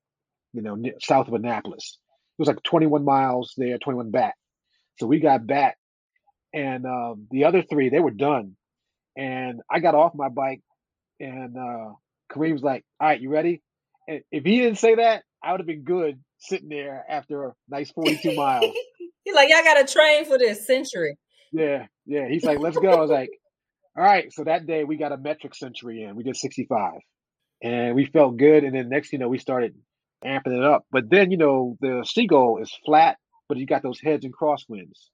[0.53, 1.99] you know, south of Annapolis.
[2.39, 4.35] It was like 21 miles there, 21 back.
[4.99, 5.77] So we got back,
[6.53, 8.57] and um, the other three they were done.
[9.17, 10.61] And I got off my bike,
[11.19, 11.95] and uh,
[12.31, 13.63] Kareem was like, "All right, you ready?"
[14.07, 17.55] And if he didn't say that, I would have been good sitting there after a
[17.69, 18.75] nice 42 miles.
[19.27, 21.19] He's like, y'all got to train for this century.
[21.51, 22.29] Yeah, yeah.
[22.29, 22.91] He's like, let's go.
[22.91, 23.31] I was like,
[23.99, 24.33] all right.
[24.33, 26.15] So that day we got a metric century in.
[26.15, 26.93] We did 65
[27.61, 28.63] and we felt good.
[28.63, 29.75] And then next, you know, we started
[30.25, 30.85] amping it up.
[30.93, 33.17] But then, you know, the seagull is flat,
[33.49, 35.09] but you got those heads and crosswinds.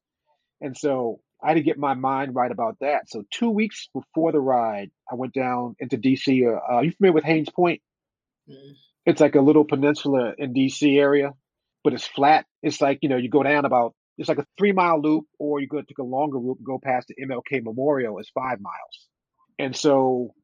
[0.61, 3.09] And so I had to get my mind right about that.
[3.09, 6.47] So two weeks before the ride, I went down into DC.
[6.47, 7.81] Uh, are you familiar with Hains Point?
[8.47, 8.75] Mm.
[9.07, 11.33] It's like a little peninsula in DC area,
[11.83, 12.45] but it's flat.
[12.63, 15.61] It's like, you know, you go down about it's like a three mile loop, or
[15.61, 18.19] you could take a longer route and go past the MLK Memorial.
[18.19, 19.09] It's five miles,
[19.59, 20.35] and so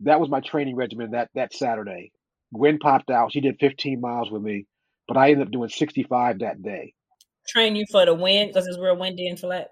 [0.00, 2.12] that was my training regimen that that Saturday.
[2.54, 4.66] Gwen popped out; she did 15 miles with me,
[5.06, 6.94] but I ended up doing 65 that day.
[7.46, 9.68] Train you for the wind because it's real windy and flat.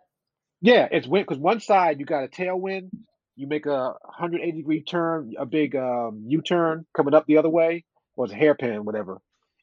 [0.60, 2.90] Yeah, it's wind because one side you got a tailwind.
[3.36, 7.50] You make a 180 degree turn, a big um, U turn coming up the other
[7.50, 7.84] way,
[8.16, 9.20] or it's a hairpin, whatever.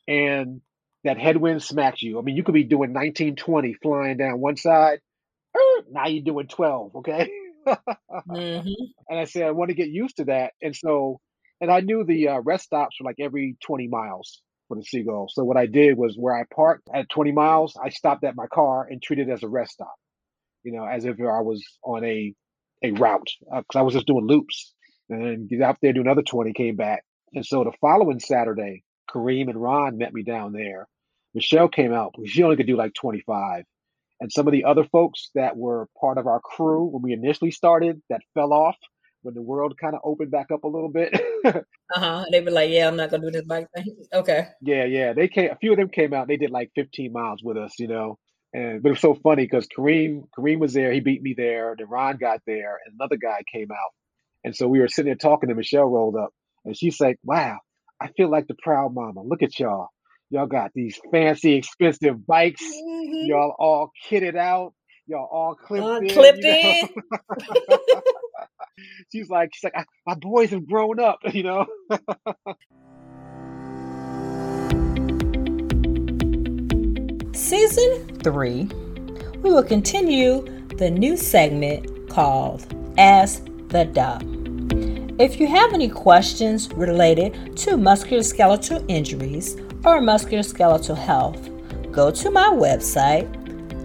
[0.07, 0.61] And
[1.03, 2.17] that headwind smacks you.
[2.17, 4.99] I mean, you could be doing 1920 flying down one side.
[5.91, 7.29] Now you're doing 12, okay?
[7.67, 8.69] mm-hmm.
[9.09, 10.53] And I said, I want to get used to that.
[10.61, 11.19] And so,
[11.61, 15.27] and I knew the uh, rest stops were like every 20 miles for the Seagull.
[15.29, 18.47] So what I did was where I parked at 20 miles, I stopped at my
[18.47, 19.93] car and treated it as a rest stop,
[20.63, 22.33] you know, as if I was on a,
[22.81, 24.73] a route because uh, I was just doing loops
[25.09, 27.03] and get out there, do another 20, came back.
[27.33, 30.87] And so the following Saturday, Kareem and Ron met me down there
[31.33, 33.63] Michelle came out, but she only could do like 25.
[34.19, 37.51] And some of the other folks that were part of our crew when we initially
[37.51, 38.77] started that fell off
[39.23, 41.13] when the world kind of opened back up a little bit.
[41.45, 41.61] uh
[41.93, 42.25] huh.
[42.31, 44.47] They were like, "Yeah, I'm not gonna do this bike thing." Okay.
[44.61, 45.13] Yeah, yeah.
[45.13, 45.49] They came.
[45.51, 46.27] A few of them came out.
[46.27, 48.17] They did like 15 miles with us, you know.
[48.53, 50.91] And but it was so funny because Kareem Kareem was there.
[50.91, 51.75] He beat me there.
[51.77, 53.91] Then Ron got there, and another guy came out.
[54.43, 56.31] And so we were sitting there talking, and Michelle rolled up,
[56.65, 57.59] and she's like, "Wow,
[57.99, 59.23] I feel like the proud mama.
[59.23, 59.89] Look at y'all.
[60.33, 62.63] Y'all got these fancy, expensive bikes.
[62.63, 63.27] Mm-hmm.
[63.27, 64.73] Y'all all kitted out.
[65.05, 66.09] Y'all all clipped uh, in.
[66.09, 66.89] Clipped in.
[69.11, 69.75] she's like, she's like,
[70.07, 71.67] my boys have grown up, you know.
[77.35, 78.63] Season three,
[79.43, 80.41] we will continue
[80.77, 82.65] the new segment called
[82.97, 84.23] As the Doc.
[85.19, 91.49] If you have any questions related to musculoskeletal injuries or musculoskeletal health,
[91.91, 93.31] go to my website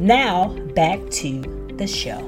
[0.00, 1.42] Now, back to
[1.76, 2.18] the show.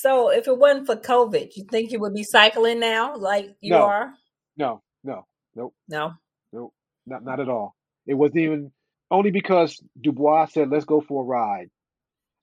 [0.00, 3.72] So, if it wasn't for COVID, you think you would be cycling now like you
[3.72, 4.14] no, are?
[4.56, 5.74] No, no, nope.
[5.88, 6.12] No.
[6.52, 6.72] Nope.
[7.06, 7.74] Not not at all.
[8.06, 8.72] It wasn't even
[9.10, 11.68] only because Dubois said, "Let's go for a ride."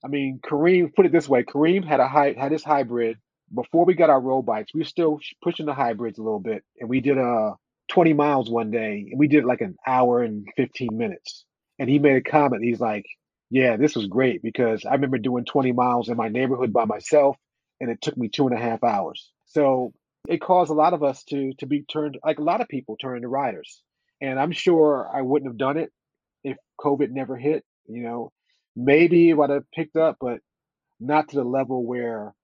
[0.04, 3.18] I mean, Kareem put it this way: Kareem had a high, had his hybrid
[3.52, 4.72] before we got our road bikes.
[4.72, 7.54] We were still pushing the hybrids a little bit, and we did a uh,
[7.88, 11.44] 20 miles one day, and we did like an hour and 15 minutes.
[11.78, 12.62] And he made a comment.
[12.62, 13.06] He's like,
[13.50, 17.36] "Yeah, this was great because I remember doing 20 miles in my neighborhood by myself,
[17.80, 19.92] and it took me two and a half hours." So
[20.28, 22.96] it caused a lot of us to to be turned, like a lot of people
[22.96, 23.82] turned to riders.
[24.20, 25.92] And I'm sure I wouldn't have done it
[26.44, 27.64] if COVID never hit.
[27.86, 28.32] You know,
[28.76, 30.40] maybe it would have picked up, but
[31.00, 32.34] not to the level where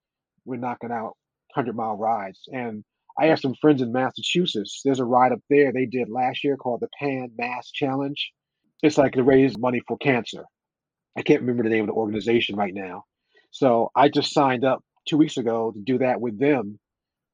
[0.44, 1.16] we're knocking out
[1.54, 2.40] 100 mile rides.
[2.52, 2.84] And
[3.18, 4.80] I have some friends in Massachusetts.
[4.84, 8.32] There's a ride up there they did last year called the Pan Mass Challenge.
[8.82, 10.44] It's like to raise money for cancer.
[11.16, 13.04] I can't remember the name of the organization right now.
[13.50, 16.78] So I just signed up two weeks ago to do that with them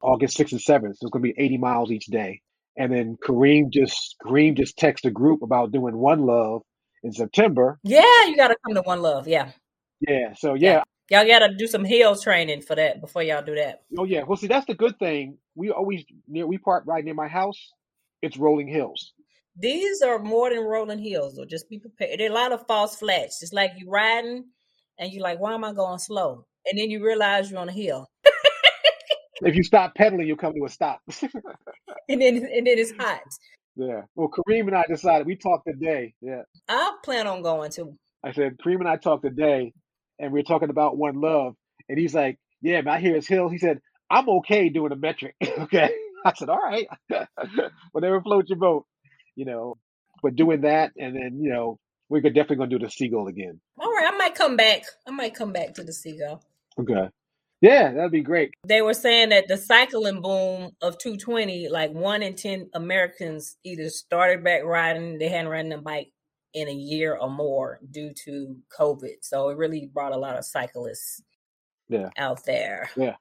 [0.03, 0.97] August 6th and 7th.
[0.97, 2.41] So it's going to be 80 miles each day.
[2.77, 6.63] And then Kareem just Kareem just texted a group about doing One Love
[7.03, 7.79] in September.
[7.83, 9.29] Yeah, you got to come to One Love.
[9.29, 9.51] Yeah.
[10.01, 10.35] Yeah.
[10.37, 10.83] So yeah.
[11.11, 11.19] yeah.
[11.23, 13.83] Y'all got to do some hill training for that before y'all do that.
[13.99, 14.23] Oh yeah.
[14.23, 15.39] Well, see, that's the good thing.
[15.57, 17.73] We always near we park right near my house.
[18.23, 19.13] It's rolling hills.
[19.57, 21.45] These are more than rolling hills, though.
[21.45, 22.21] Just be prepared.
[22.21, 23.43] There are a lot of false flats.
[23.43, 24.45] It's like you're riding,
[24.99, 27.73] and you're like, "Why am I going slow?" And then you realize you're on a
[27.73, 28.09] hill.
[29.42, 31.01] if you stop pedaling, you'll come to a stop.
[32.09, 33.20] and then and then it's hot.
[33.77, 34.03] Yeah.
[34.14, 36.14] Well, Kareem and I decided we talked today.
[36.20, 36.42] Yeah.
[36.68, 37.96] I plan on going to.
[38.23, 39.73] I said Kareem and I talked today,
[40.18, 41.55] and we are talking about one love,
[41.88, 44.96] and he's like, "Yeah, man, I hear it's hill." He said, "I'm okay doing a
[44.96, 45.90] metric." okay.
[46.25, 46.87] I said, "All right,
[47.92, 48.85] whatever floats your boat."
[49.37, 49.79] You know,
[50.23, 51.79] but doing that, and then you know,
[52.11, 53.61] we're definitely gonna do the seagull again.
[53.79, 54.83] All right, I might come back.
[55.07, 56.42] I might come back to the seagull.
[56.81, 57.09] Okay.
[57.61, 58.55] Yeah, that'd be great.
[58.66, 63.90] They were saying that the cycling boom of 220, like one in 10 Americans either
[63.90, 66.11] started back riding, they hadn't ridden a bike
[66.55, 69.16] in a year or more due to COVID.
[69.21, 71.23] So it really brought a lot of cyclists
[71.88, 72.09] yeah.
[72.16, 72.90] out there.
[72.97, 73.16] Yeah.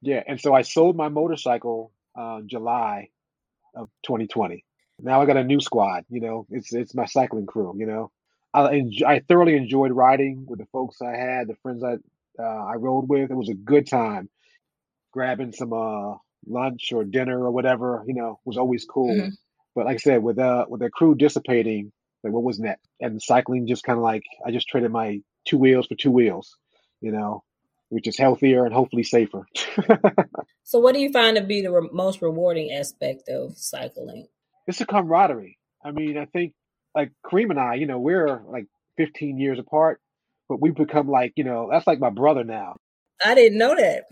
[0.00, 0.22] Yeah.
[0.26, 3.10] And so I sold my motorcycle uh, July
[3.74, 4.64] of 2020.
[5.02, 8.10] Now I got a new squad, you know, it's it's my cycling crew, you know.
[8.52, 11.96] I, enjoy, I thoroughly enjoyed riding with the folks I had, the friends I
[12.40, 13.30] uh, I rode with.
[13.30, 14.28] It was a good time.
[15.12, 16.14] Grabbing some uh,
[16.46, 19.14] lunch or dinner or whatever, you know, was always cool.
[19.14, 19.28] Mm-hmm.
[19.74, 21.92] But like I said, with uh with the crew dissipating,
[22.24, 22.88] like what was next?
[23.00, 26.56] And cycling just kind of like I just traded my two wheels for two wheels,
[27.00, 27.44] you know,
[27.88, 29.46] which is healthier and hopefully safer.
[30.64, 34.26] so, what do you find to be the re- most rewarding aspect of cycling?
[34.66, 35.58] It's a camaraderie.
[35.84, 36.52] I mean, I think
[36.94, 40.00] like Kareem and I, you know, we're like 15 years apart,
[40.50, 42.74] but we've become like, you know, that's like my brother now.
[43.24, 44.02] I didn't know that.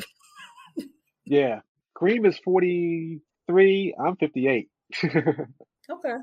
[1.27, 1.61] yeah.
[1.97, 3.95] Kareem is 43.
[3.99, 4.69] I'm 58.
[5.05, 6.17] okay.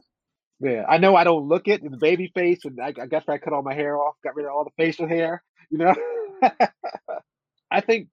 [0.62, 0.86] Yeah.
[0.88, 3.40] I know I don't look it in the baby face, and I, I guess I
[3.40, 5.94] cut all my hair off, got rid of all the facial hair, you know?
[7.70, 8.08] I think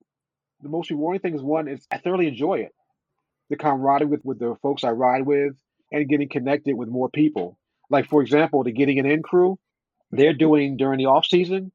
[0.60, 2.72] the most rewarding thing is one is I thoroughly enjoy it.
[3.48, 5.52] The camaraderie with, with the folks I ride with
[5.92, 7.58] and getting connected with more people.
[7.90, 9.56] Like for example, the Getting It In crew,
[10.10, 11.70] they're doing during the off season,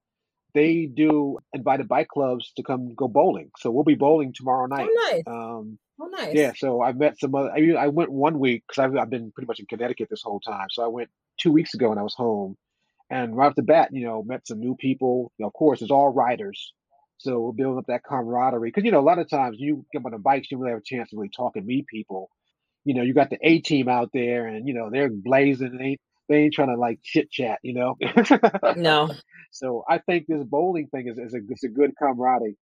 [0.58, 3.52] they do invited bike clubs to come go bowling.
[3.60, 4.89] So we'll be bowling tomorrow night.
[4.89, 5.24] Oh, nice.
[5.28, 6.34] Um, oh, nice.
[6.34, 6.54] Yeah.
[6.58, 7.52] So I met some other.
[7.52, 10.24] I, mean, I went one week because I've, I've been pretty much in Connecticut this
[10.24, 10.65] whole time.
[10.72, 12.58] So I went two weeks ago and I was home,
[13.12, 15.32] and right off the bat, you know, met some new people.
[15.38, 16.74] You know, of course, it's all riders.
[17.20, 20.04] So we're building up that camaraderie because you know a lot of times you get
[20.04, 22.32] on the bikes, you really have a chance to really talk and meet people.
[22.84, 25.67] You know, you got the A team out there, and you know they're blazing.
[25.67, 27.60] And they they ain't trying to like chit chat.
[27.63, 27.98] You know.
[28.76, 29.10] no.
[29.51, 32.58] So I think this bowling thing is, is a, it's a good camaraderie.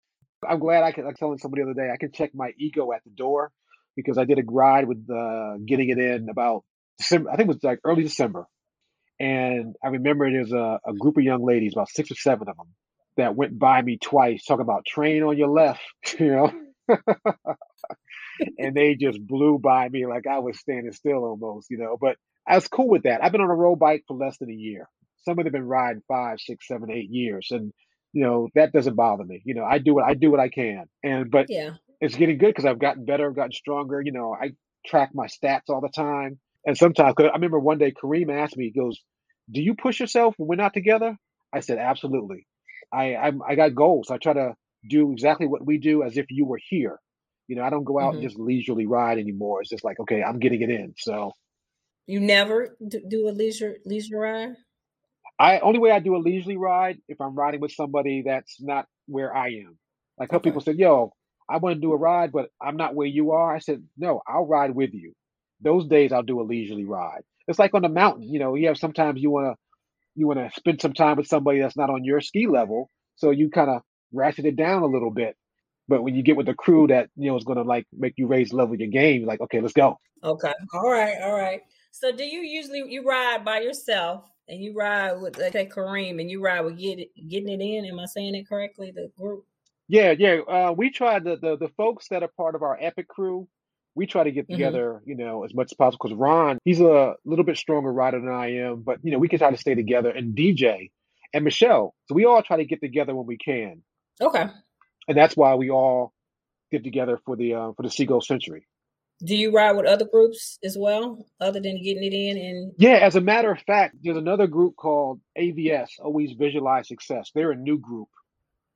[0.49, 2.53] I'm glad I could, I was telling somebody the other day, I can check my
[2.59, 3.53] ego at the door
[3.95, 6.64] because I did a ride with uh, getting it in about
[6.99, 8.47] December, I think it was like early December.
[9.18, 12.57] And I remember there's a, a group of young ladies, about six or seven of
[12.57, 12.68] them,
[13.16, 15.82] that went by me twice talking about train on your left,
[16.18, 16.53] you know?
[18.59, 21.97] and they just blew by me like I was standing still almost, you know.
[22.01, 22.16] But
[22.51, 23.22] I was cool with that.
[23.22, 24.88] I've been on a road bike for less than a year
[25.24, 27.72] some of them have been riding five, six, seven, eight years, and
[28.12, 29.40] you know, that doesn't bother me.
[29.44, 30.86] You know, I do what I do what I can.
[31.03, 34.01] And but yeah, it's getting good because I've gotten better, I've gotten stronger.
[34.01, 34.53] You know, I
[34.86, 36.38] track my stats all the time.
[36.66, 38.98] And sometimes, cause I remember one day Kareem asked me, he goes,
[39.51, 41.16] "Do you push yourself when we're not together?"
[41.53, 42.46] I said, "Absolutely.
[42.92, 44.11] I I'm, I got goals.
[44.11, 44.55] I try to
[44.88, 46.98] do exactly what we do as if you were here.
[47.46, 48.20] You know, I don't go out mm-hmm.
[48.20, 49.61] and just leisurely ride anymore.
[49.61, 50.94] It's just like, okay, I'm getting it in.
[50.98, 51.32] So
[52.11, 52.76] you never
[53.08, 54.56] do a leisure leisure ride.
[55.38, 58.86] I only way I do a leisurely ride if I'm riding with somebody that's not
[59.06, 59.78] where I am.
[60.18, 60.42] Like, okay.
[60.42, 61.12] people said, "Yo,
[61.48, 64.20] I want to do a ride, but I'm not where you are." I said, "No,
[64.26, 65.12] I'll ride with you."
[65.61, 67.22] Those days I'll do a leisurely ride.
[67.46, 68.24] It's like on the mountain.
[68.24, 69.56] You know, you have sometimes you want to
[70.16, 73.30] you want to spend some time with somebody that's not on your ski level, so
[73.30, 73.82] you kind of
[74.12, 75.36] ratchet it down a little bit.
[75.86, 78.14] But when you get with the crew that you know is going to like make
[78.16, 79.98] you raise the level of your game, like okay, let's go.
[80.22, 81.61] Okay, all right, all right.
[81.91, 86.30] So do you usually you ride by yourself and you ride with like Kareem and
[86.30, 87.84] you ride with get it, getting it in?
[87.84, 88.91] Am I saying it correctly?
[88.91, 89.45] The group.
[89.88, 90.38] Yeah, yeah.
[90.41, 93.49] Uh, we try the, the the folks that are part of our epic crew.
[93.97, 94.53] We try to get mm-hmm.
[94.53, 95.11] together, mm-hmm.
[95.11, 95.99] you know, as much as possible.
[96.03, 99.28] Because Ron, he's a little bit stronger rider than I am, but you know, we
[99.28, 100.11] can try to stay together.
[100.11, 100.91] And DJ
[101.34, 103.82] and Michelle, so we all try to get together when we can.
[104.20, 104.47] Okay.
[105.09, 106.12] And that's why we all
[106.70, 108.66] get together for the uh, for the Seagull Century.
[109.23, 112.37] Do you ride with other groups as well, other than getting it in?
[112.39, 117.31] And yeah, as a matter of fact, there's another group called AVS, Always Visualize Success.
[117.35, 118.09] They're a new group.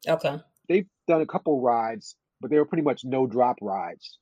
[0.06, 0.38] Okay.
[0.68, 4.18] They've done a couple rides, but they were pretty much no drop rides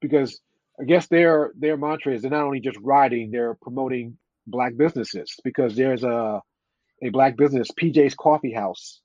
[0.00, 0.40] because
[0.80, 5.34] I guess their their mantra is they're not only just riding, they're promoting black businesses
[5.42, 6.40] because there's a
[7.02, 9.00] a black business, PJ's Coffee House,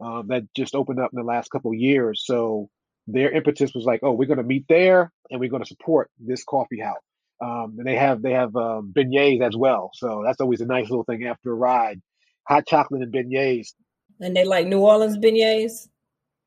[0.00, 2.22] um, that just opened up in the last couple years.
[2.24, 2.68] So
[3.06, 6.10] their impetus was like, oh, we're going to meet there and we're going to support
[6.18, 7.00] this coffee house.
[7.42, 10.88] Um, and they have they have um, beignets as well, so that's always a nice
[10.88, 12.00] little thing after a ride.
[12.46, 13.72] Hot chocolate and beignets.
[14.20, 15.88] And they like New Orleans beignets.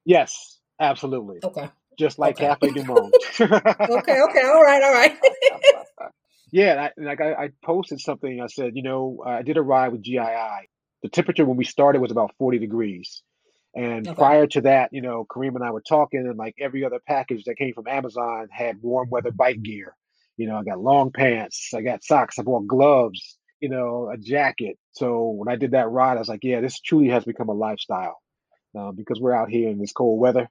[0.06, 1.40] Yes, absolutely.
[1.44, 1.70] Okay.
[2.00, 2.48] Just like okay.
[2.48, 3.14] Cafe Du Monde.
[3.42, 4.22] okay.
[4.22, 4.42] Okay.
[4.42, 4.84] All right.
[4.84, 5.18] All right.
[6.52, 8.42] yeah, I, like I, I, posted something.
[8.42, 10.68] I said, you know, I did a ride with GII.
[11.04, 13.22] The temperature when we started was about forty degrees.
[13.76, 14.16] And okay.
[14.16, 17.44] prior to that, you know, Kareem and I were talking, and like every other package
[17.44, 19.96] that came from Amazon had warm weather bike gear.
[20.38, 24.18] You know, I got long pants, I got socks, I bought gloves, you know, a
[24.18, 24.78] jacket.
[24.94, 27.54] So when I did that ride, I was like, yeah, this truly has become a
[27.54, 28.18] lifestyle
[28.78, 30.50] uh, because we're out here in this cold weather.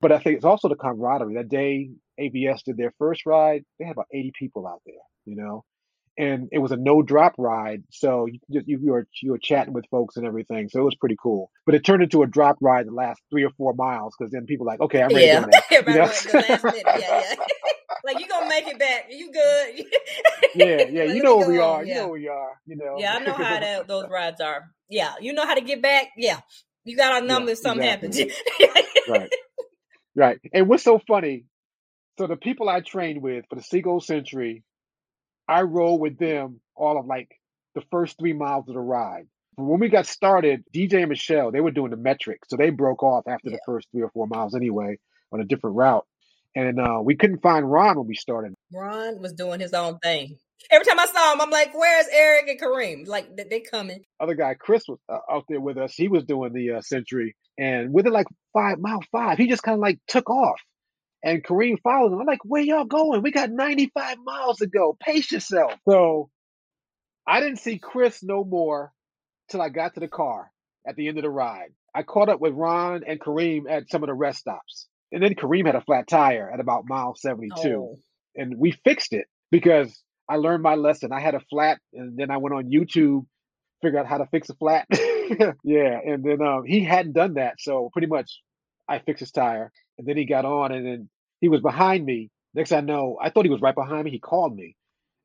[0.00, 1.34] But I think it's also the camaraderie.
[1.34, 1.90] That day,
[2.20, 4.94] AVS did their first ride, they had about 80 people out there,
[5.24, 5.64] you know,
[6.18, 7.84] and it was a no drop ride.
[7.90, 10.68] So you, you, you were you were chatting with folks and everything.
[10.68, 11.50] So it was pretty cool.
[11.64, 14.44] But it turned into a drop ride the last three or four miles because then
[14.44, 15.40] people like, okay, I'm ready yeah.
[15.40, 15.60] to go now.
[15.70, 16.72] You know?
[16.74, 17.34] yeah, yeah.
[18.04, 19.06] like you gonna make it back.
[19.10, 19.86] You good?
[20.56, 21.04] yeah, yeah.
[21.14, 21.84] you know where we are.
[21.84, 21.94] Yeah.
[21.94, 22.60] You know where we are.
[22.66, 22.96] You know.
[22.98, 24.70] Yeah, I know how that, those rides are.
[24.90, 26.08] Yeah, you know how to get back.
[26.16, 26.40] Yeah,
[26.84, 28.32] you got our number if something exactly.
[28.58, 29.08] happens.
[29.08, 29.30] right,
[30.16, 30.38] right.
[30.52, 31.44] And what's so funny?
[32.18, 34.64] So the people I trained with for the Seagull Century
[35.48, 37.28] I rode with them all of like
[37.74, 39.26] the first three miles of the ride.
[39.56, 42.40] When we got started, DJ and Michelle, they were doing the metric.
[42.46, 43.56] So they broke off after yeah.
[43.56, 44.98] the first three or four miles anyway
[45.32, 46.06] on a different route.
[46.54, 48.54] And uh, we couldn't find Ron when we started.
[48.72, 50.38] Ron was doing his own thing.
[50.70, 53.06] Every time I saw him, I'm like, "Where's Eric and Kareem?
[53.06, 55.94] Like, they coming?" Other guy, Chris, was uh, out there with us.
[55.94, 59.74] He was doing the uh, century, and within like five mile five, he just kind
[59.74, 60.60] of like took off.
[61.22, 62.20] And Kareem followed him.
[62.20, 63.22] I'm like, where y'all going?
[63.22, 64.96] We got 95 miles to go.
[65.00, 65.72] Pace yourself.
[65.88, 66.30] So
[67.26, 68.92] I didn't see Chris no more
[69.50, 70.50] till I got to the car
[70.86, 71.70] at the end of the ride.
[71.94, 74.86] I caught up with Ron and Kareem at some of the rest stops.
[75.10, 77.52] And then Kareem had a flat tire at about mile 72.
[77.68, 77.98] Oh.
[78.36, 81.12] And we fixed it because I learned my lesson.
[81.12, 83.26] I had a flat and then I went on YouTube,
[83.82, 84.86] figured out how to fix a flat.
[84.90, 85.98] yeah.
[86.04, 87.54] And then um, he hadn't done that.
[87.58, 88.40] So pretty much
[88.88, 89.72] I fixed his tire.
[89.98, 91.08] And then he got on and then
[91.40, 92.30] he was behind me.
[92.54, 94.10] Next I know, I thought he was right behind me.
[94.10, 94.74] He called me.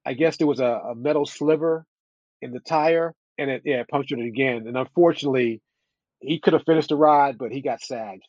[0.05, 1.86] I guess there was a, a metal sliver
[2.41, 4.68] in the tire and it yeah, punctured it again.
[4.68, 5.61] And unfortunately,
[6.20, 8.24] he could have finished the ride, but he got sagged.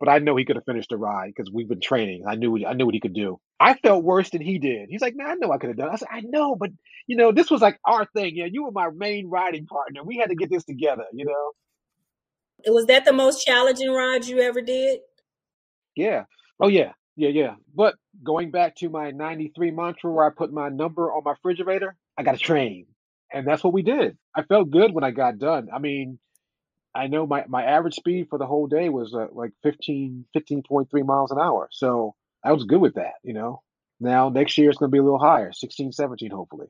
[0.00, 2.24] But I know he could have finished the ride because we've been training.
[2.26, 3.40] I knew I knew what he could do.
[3.58, 4.88] I felt worse than he did.
[4.88, 5.88] He's like, man, I know I could have done.
[5.88, 5.92] It.
[5.92, 6.70] I said, I know, but
[7.08, 8.36] you know, this was like our thing.
[8.36, 10.04] Yeah, you were my main riding partner.
[10.04, 11.04] We had to get this together.
[11.12, 11.52] You know.
[12.66, 15.00] Was that the most challenging ride you ever did?
[15.94, 16.24] Yeah.
[16.60, 16.92] Oh yeah.
[17.16, 17.54] Yeah, yeah.
[17.74, 21.96] But going back to my 93 mantra where I put my number on my refrigerator,
[22.16, 22.86] I got to train.
[23.32, 24.16] And that's what we did.
[24.34, 25.68] I felt good when I got done.
[25.74, 26.20] I mean,
[26.94, 31.04] I know my, my average speed for the whole day was uh, like 15, 15.3
[31.04, 31.68] miles an hour.
[31.72, 33.62] So I was good with that, you know.
[34.00, 36.68] Now next year it's going to be a little higher, 16, 17, hopefully.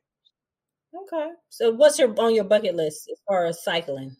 [0.94, 1.30] Okay.
[1.50, 4.16] So what's your on your bucket list as far as cycling?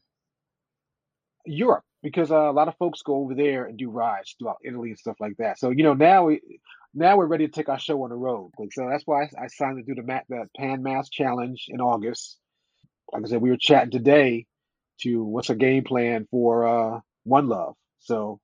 [1.48, 1.84] Europe.
[2.02, 4.98] because uh, a lot of folks go over there and do rides throughout Italy and
[4.98, 5.58] stuff like that.
[5.58, 6.40] So you know now we
[6.94, 8.50] now we're ready to take our show on the road.
[8.58, 11.80] Like, so that's why I, I signed to do the the Pan Mass Challenge in
[11.80, 12.38] August.
[13.12, 14.46] Like I said, we were chatting today
[15.02, 17.74] to what's a game plan for uh, One Love.
[18.00, 18.40] So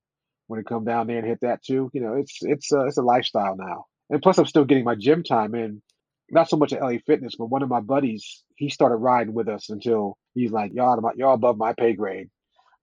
[0.46, 2.98] when it come down there and hit that too, you know, it's it's uh, it's
[2.98, 3.86] a lifestyle now.
[4.10, 5.82] And plus, I'm still getting my gym time in.
[6.30, 9.46] Not so much at LA Fitness, but one of my buddies, he started riding with
[9.48, 12.30] us until he's like, y'all, y'all above my pay grade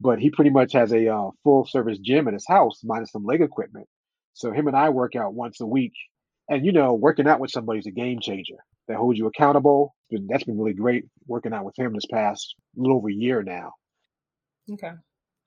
[0.02, 3.24] but he pretty much has a uh, full service gym in his house minus some
[3.24, 3.88] leg equipment.
[4.34, 5.94] So him and I work out once a week.
[6.50, 8.56] And you know, working out with somebody is a game changer.
[8.88, 9.96] That holds you accountable.
[10.10, 13.74] That's been really great working out with him this past little over a year now.
[14.74, 14.92] Okay.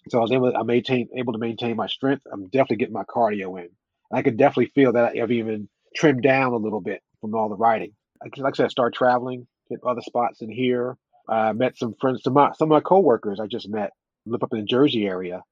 [0.08, 2.22] So I was able to I maintain able to maintain my strength.
[2.32, 3.70] I'm definitely getting my cardio in.
[4.12, 7.56] I could definitely feel that I've even trimmed down a little bit from all the
[7.56, 7.92] riding.
[8.22, 10.96] Like, like I said, I started traveling, hit other spots in here.
[11.28, 13.90] I uh, met some friends, some of my, some of my coworkers I just met
[14.26, 15.42] live up in the Jersey area.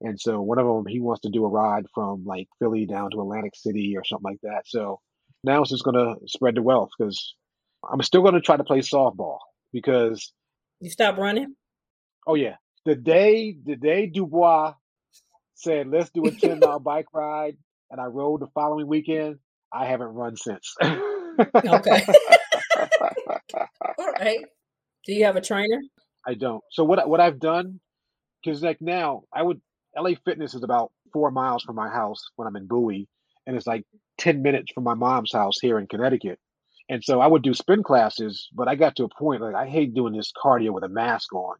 [0.00, 3.10] And so one of them, he wants to do a ride from like Philly down
[3.12, 4.62] to Atlantic City or something like that.
[4.66, 5.00] So
[5.44, 7.34] now it's just going to spread the wealth because
[7.90, 9.38] I'm still going to try to play softball
[9.72, 10.32] because.
[10.80, 11.54] You stop running?
[12.26, 12.56] Oh, yeah.
[12.84, 14.74] The day, the day Dubois
[15.54, 17.56] said, let's do a 10 mile bike ride,
[17.90, 19.38] and I rode the following weekend,
[19.72, 20.74] I haven't run since.
[20.82, 22.06] okay.
[23.98, 24.44] All right.
[25.06, 25.80] Do you have a trainer?
[26.26, 26.62] I don't.
[26.70, 27.80] So what what I've done
[28.42, 29.60] because like now I would
[29.96, 33.08] LA Fitness is about four miles from my house when I'm in Bowie,
[33.46, 33.84] and it's like
[34.18, 36.38] ten minutes from my mom's house here in Connecticut.
[36.88, 39.68] And so I would do spin classes, but I got to a point like I
[39.68, 41.56] hate doing this cardio with a mask on.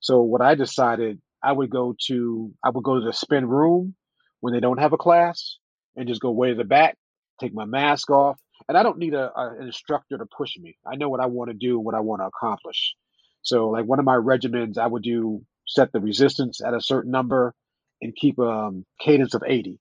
[0.00, 3.94] So what I decided I would go to I would go to the spin room
[4.40, 5.56] when they don't have a class
[5.96, 6.96] and just go way to the back,
[7.40, 10.76] take my mask off, and I don't need a, a an instructor to push me.
[10.86, 12.94] I know what I want to do, what I want to accomplish.
[13.42, 17.10] So like one of my regimens, I would do set the resistance at a certain
[17.10, 17.54] number
[18.02, 19.78] and keep a um, cadence of 80.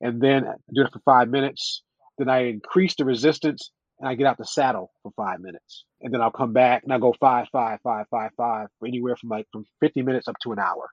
[0.00, 1.82] And then do it for five minutes.
[2.16, 5.84] Then I increase the resistance and I get out the saddle for five minutes.
[6.00, 9.16] And then I'll come back and I go five, five, five, five, five for anywhere
[9.16, 10.88] from like from 50 minutes up to an hour.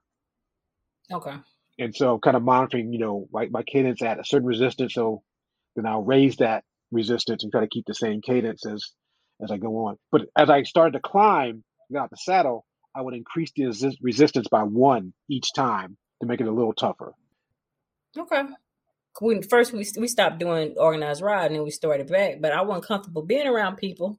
[1.10, 1.34] Okay.
[1.78, 4.92] And so kind of monitoring, you know, my, my cadence at a certain resistance.
[4.92, 5.22] So
[5.74, 8.84] then I'll raise that resistance and try to keep the same cadence as
[9.42, 9.96] as I go on.
[10.10, 11.62] But as I started to climb,
[11.92, 12.66] got out the saddle,
[12.98, 17.14] I would increase the resistance by one each time to make it a little tougher.
[18.18, 18.42] Okay.
[19.20, 22.86] When first we we stopped doing organized riding and we started back, but I wasn't
[22.86, 24.18] comfortable being around people,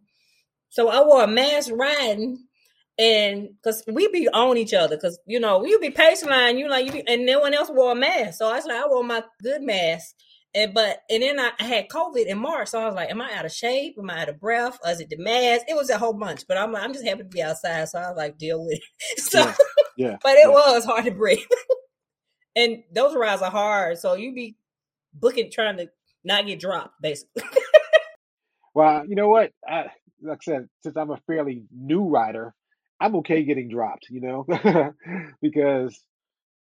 [0.69, 2.45] so I wore a mask riding,
[2.97, 6.69] and because we be on each other, because you know you be pacing line, you
[6.69, 8.87] like you, be, and no one else wore a mask, so I was like I
[8.87, 10.15] wore my good mask,
[10.55, 13.31] and but and then I had COVID in March, so I was like, "Am I
[13.33, 13.95] out of shape?
[13.99, 14.79] Am I out of breath?
[14.83, 17.19] Or is it the mask?" It was a whole bunch, but I'm I'm just happy
[17.19, 18.83] to be outside, so I was like, "Deal with it."
[19.21, 19.53] So, yeah,
[19.97, 20.49] yeah but it yeah.
[20.49, 21.39] was hard to breathe,
[22.55, 23.99] and those rides are hard.
[23.99, 24.57] So you be
[25.13, 25.89] booking trying to
[26.23, 27.43] not get dropped, basically.
[28.73, 29.51] well, you know what?
[29.67, 29.87] I,
[30.21, 32.55] like I said, since I'm a fairly new rider,
[32.99, 34.07] I'm okay getting dropped.
[34.09, 34.93] You know,
[35.43, 36.03] because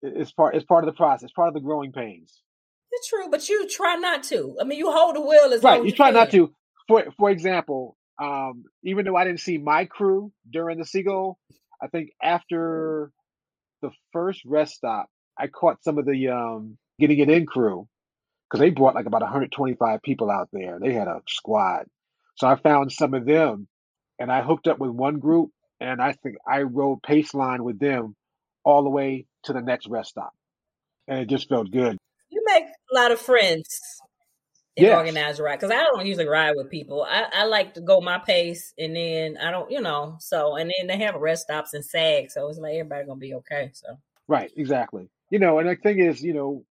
[0.02, 2.42] it's part it's part of the process, part of the growing pains.
[2.92, 4.56] It's true, but you try not to.
[4.60, 5.80] I mean, you hold the wheel as right.
[5.80, 6.14] you, you try can.
[6.14, 6.52] not to.
[6.88, 11.38] For for example, um, even though I didn't see my crew during the Seagull,
[11.80, 13.12] I think after
[13.80, 17.88] the first rest stop, I caught some of the um, getting it in crew
[18.48, 20.78] because they brought like about 125 people out there.
[20.80, 21.84] They had a squad,
[22.36, 23.68] so I found some of them,
[24.18, 27.78] and I hooked up with one group, and I think I rode pace line with
[27.78, 28.16] them
[28.64, 30.32] all the way to the next rest stop,
[31.06, 31.96] and it just felt good
[32.30, 33.80] you make a lot of friends
[34.76, 34.96] in yes.
[34.96, 37.06] organized ride because I don't usually ride with people.
[37.08, 40.16] I, I like to go my pace, and then I don't, you know.
[40.20, 43.34] So and then they have rest stops and sag, so it's like everybody gonna be
[43.34, 43.70] okay.
[43.74, 45.08] So right, exactly.
[45.30, 46.64] You know, and the thing is, you know,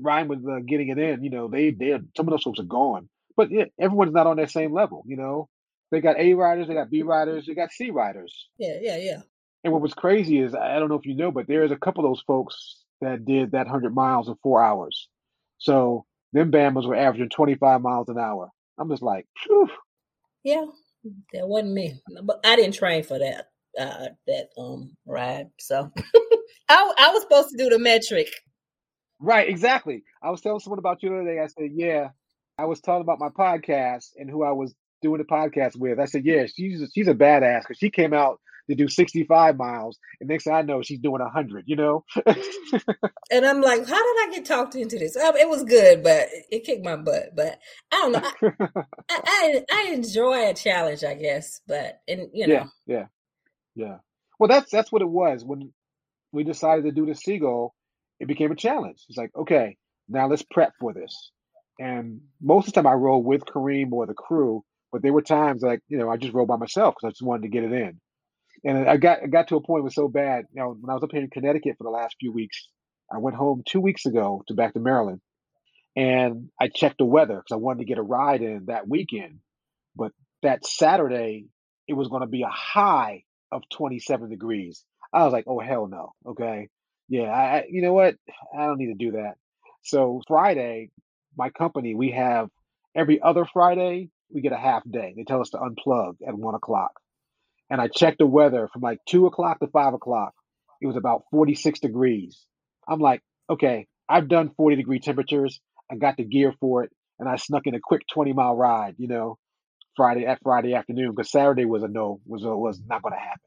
[0.00, 1.22] riding with uh, getting it in.
[1.22, 4.36] You know, they they some of those folks are gone, but yeah, everyone's not on
[4.38, 5.04] that same level.
[5.06, 5.48] You know,
[5.90, 8.48] they got A riders, they got B riders, they got C riders.
[8.58, 9.20] Yeah, yeah, yeah.
[9.64, 12.04] And what was crazy is I don't know if you know, but there's a couple
[12.04, 15.08] of those folks that did that 100 miles in four hours.
[15.58, 18.50] So them Bambas were averaging 25 miles an hour.
[18.78, 19.68] I'm just like, Phew.
[20.44, 20.66] yeah,
[21.32, 22.00] that wasn't me.
[22.22, 25.48] But I didn't train for that uh, that um ride.
[25.58, 25.90] So
[26.68, 28.28] I I was supposed to do the metric.
[29.20, 30.04] Right, exactly.
[30.22, 31.40] I was telling someone about you the other day.
[31.40, 32.10] I said, yeah,
[32.56, 35.98] I was talking about my podcast and who I was doing the podcast with.
[35.98, 39.98] I said, yeah, she's she's a badass because she came out to do 65 miles.
[40.20, 42.04] And next thing I know, she's doing 100, you know?
[42.26, 45.16] and I'm like, how did I get talked into this?
[45.16, 47.34] Um, it was good, but it kicked my butt.
[47.34, 47.58] But
[47.92, 48.50] I don't know.
[49.10, 51.60] I, I, I, enjoy a challenge, I guess.
[51.66, 52.54] But, and you know.
[52.54, 53.06] Yeah, yeah,
[53.74, 53.96] yeah.
[54.38, 55.44] Well, that's that's what it was.
[55.44, 55.72] When
[56.32, 57.74] we decided to do the seagull,
[58.20, 59.04] it became a challenge.
[59.08, 59.76] It's like, okay,
[60.08, 61.30] now let's prep for this.
[61.78, 65.22] And most of the time I rode with Kareem or the crew, but there were
[65.22, 67.64] times like, you know, I just rode by myself because I just wanted to get
[67.64, 68.00] it in.
[68.64, 70.94] And I got got to a point it was so bad, you know, when I
[70.94, 72.68] was up here in Connecticut for the last few weeks,
[73.12, 75.20] I went home two weeks ago to back to Maryland
[75.96, 79.40] and I checked the weather because I wanted to get a ride in that weekend.
[79.96, 81.46] But that Saturday,
[81.88, 84.84] it was going to be a high of 27 degrees.
[85.12, 86.12] I was like, oh, hell no.
[86.24, 86.68] Okay.
[87.08, 87.30] Yeah.
[87.32, 88.14] I, you know what?
[88.56, 89.34] I don't need to do that.
[89.82, 90.90] So Friday,
[91.36, 92.48] my company, we have
[92.94, 95.14] every other Friday, we get a half day.
[95.16, 96.92] They tell us to unplug at one o'clock.
[97.70, 100.32] And I checked the weather from like two o'clock to five o'clock.
[100.80, 102.46] It was about 46 degrees.
[102.88, 105.60] I'm like, okay, I've done 40 degree temperatures.
[105.90, 108.94] I got the gear for it, and I snuck in a quick 20 mile ride,
[108.98, 109.38] you know,
[109.96, 113.18] Friday at Friday afternoon because Saturday was a no, was a, was not going to
[113.18, 113.40] happen.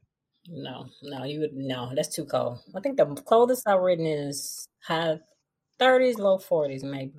[0.48, 1.92] No, no, you would no.
[1.94, 2.58] That's too cold.
[2.74, 5.20] I think the coldest I've ridden is high
[5.80, 7.12] 30s, low 40s, maybe.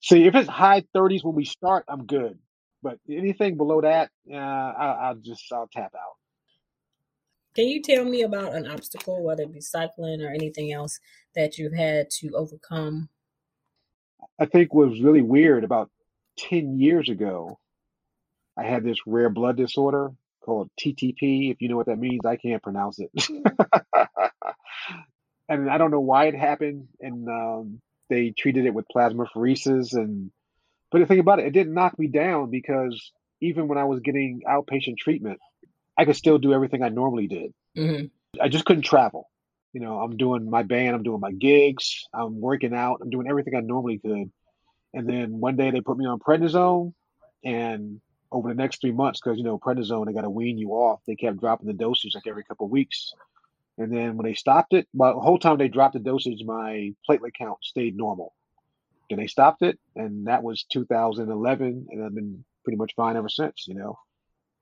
[0.00, 2.38] See, if it's high 30s when we start, I'm good.
[2.82, 6.16] But anything below that, uh, I, will just I'll tap out.
[7.54, 10.98] Can you tell me about an obstacle, whether it be cycling or anything else
[11.34, 13.10] that you've had to overcome?
[14.38, 15.90] I think was really weird about
[16.38, 17.58] 10 years ago.
[18.56, 20.12] I had this rare blood disorder
[20.42, 21.50] called TTP.
[21.50, 23.10] If you know what that means, I can't pronounce it.
[25.48, 26.88] and I don't know why it happened.
[27.00, 29.94] And um, they treated it with plasmapheresis.
[29.94, 30.30] And
[30.92, 34.00] but the thing about it, it didn't knock me down because even when I was
[34.00, 35.40] getting outpatient treatment,
[35.96, 37.52] I could still do everything I normally did.
[37.76, 38.06] Mm-hmm.
[38.40, 39.28] I just couldn't travel.
[39.72, 43.26] You know, I'm doing my band, I'm doing my gigs, I'm working out, I'm doing
[43.26, 44.30] everything I normally could.
[44.92, 46.92] And then one day they put me on prednisone,
[47.42, 50.70] and over the next three months, because you know prednisone, they got to wean you
[50.72, 51.00] off.
[51.06, 53.14] They kept dropping the dosage like every couple of weeks,
[53.78, 56.92] and then when they stopped it, well, the whole time they dropped the dosage, my
[57.08, 58.34] platelet count stayed normal.
[59.12, 63.28] Then they stopped it, and that was 2011, and I've been pretty much fine ever
[63.28, 63.66] since.
[63.68, 63.98] You know,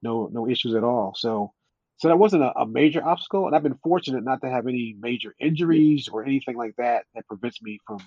[0.02, 1.14] no no issues at all.
[1.16, 1.52] So
[1.98, 4.96] so that wasn't a, a, major obstacle, and I've been fortunate not to have any
[4.98, 8.00] major injuries or anything like that that prevents me from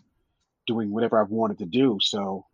[0.67, 1.99] doing whatever I've wanted to do.
[2.01, 2.45] So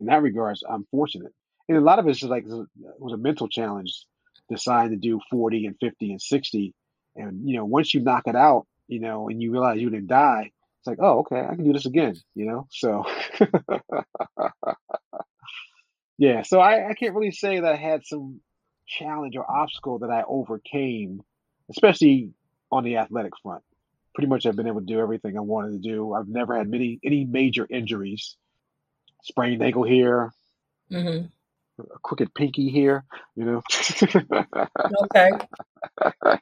[0.00, 1.32] in that regards, I'm fortunate.
[1.66, 2.66] And a lot of it's just like it
[2.98, 4.04] was a mental challenge,
[4.50, 6.74] deciding to do 40 and 50 and 60.
[7.16, 10.08] And you know, once you knock it out, you know, and you realize you didn't
[10.08, 12.16] die, it's like, oh, okay, I can do this again.
[12.34, 13.04] You know, so
[16.18, 16.42] yeah.
[16.42, 18.40] So I, I can't really say that I had some
[18.86, 21.20] challenge or obstacle that I overcame,
[21.70, 22.30] especially
[22.72, 23.62] on the athletic front.
[24.14, 26.14] Pretty much, I've been able to do everything I wanted to do.
[26.14, 28.36] I've never had many any major injuries.
[29.22, 30.32] Sprained ankle here,
[30.90, 31.26] mm-hmm.
[31.78, 33.04] a crooked pinky here.
[33.36, 33.62] You know.
[35.04, 35.30] okay.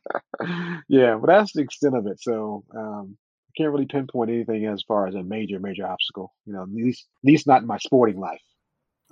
[0.88, 2.22] yeah, but that's the extent of it.
[2.22, 3.18] So um,
[3.58, 6.32] can't really pinpoint anything as far as a major major obstacle.
[6.46, 8.40] You know, at least at least not in my sporting life.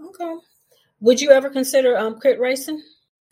[0.01, 0.35] Okay.
[1.01, 2.83] Would you ever consider um crit racing?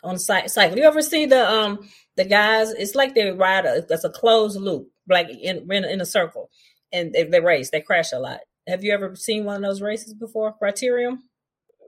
[0.05, 0.79] on site cycle.
[0.79, 2.71] You ever see the um the guys?
[2.71, 6.51] It's like they ride a that's a closed loop, like in in, in a circle,
[6.93, 7.71] and they, they race.
[7.71, 8.41] They crash a lot.
[8.69, 10.55] Have you ever seen one of those races before?
[10.63, 11.19] Criterium?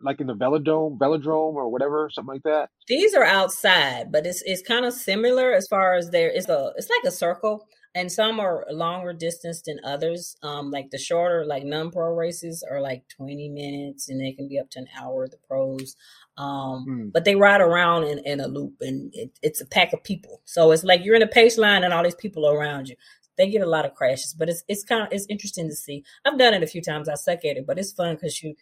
[0.02, 2.68] Like in the velodrome, velodrome, or whatever, something like that.
[2.86, 6.72] These are outside, but it's it's kind of similar as far as there is a
[6.76, 7.66] it's like a circle,
[7.96, 10.36] and some are longer distance than others.
[10.42, 14.58] Um, like the shorter, like non-pro races are like 20 minutes, and they can be
[14.58, 15.26] up to an hour.
[15.26, 15.96] The pros,
[16.36, 17.12] um, mm.
[17.12, 20.42] but they ride around in, in a loop, and it, it's a pack of people.
[20.44, 22.96] So it's like you're in a pace line, and all these people around you.
[23.38, 26.04] They get a lot of crashes, but it's it's kind of it's interesting to see.
[26.26, 27.08] I've done it a few times.
[27.08, 28.54] I suck at it, but it's fun because you,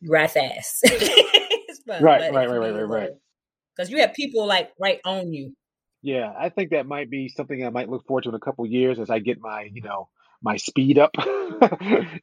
[0.00, 0.80] you ride fast.
[0.84, 3.10] it's fun, right, right, right, right, right, right.
[3.76, 5.54] Because you have people like right on you
[6.02, 8.66] yeah, I think that might be something I might look forward to in a couple
[8.66, 10.08] years as I get my, you know,
[10.42, 11.10] my speed up.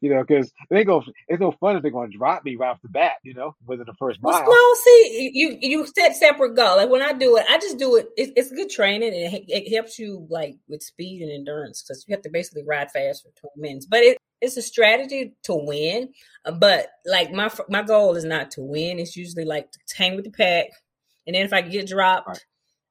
[0.01, 2.69] you know, because they go, it's no fun if they're going to drop me right
[2.69, 3.13] off the bat.
[3.23, 4.43] You know, within the first mile.
[4.43, 6.77] no, see, you you set separate goal.
[6.77, 8.07] Like when I do it, I just do it.
[8.17, 12.05] it it's good training and it, it helps you like with speed and endurance because
[12.07, 13.85] you have to basically ride fast for twenty minutes.
[13.85, 16.09] But it it's a strategy to win.
[16.45, 18.99] Uh, but like my my goal is not to win.
[18.99, 20.67] It's usually like to hang with the pack,
[21.27, 22.27] and then if I get dropped.
[22.27, 22.43] Right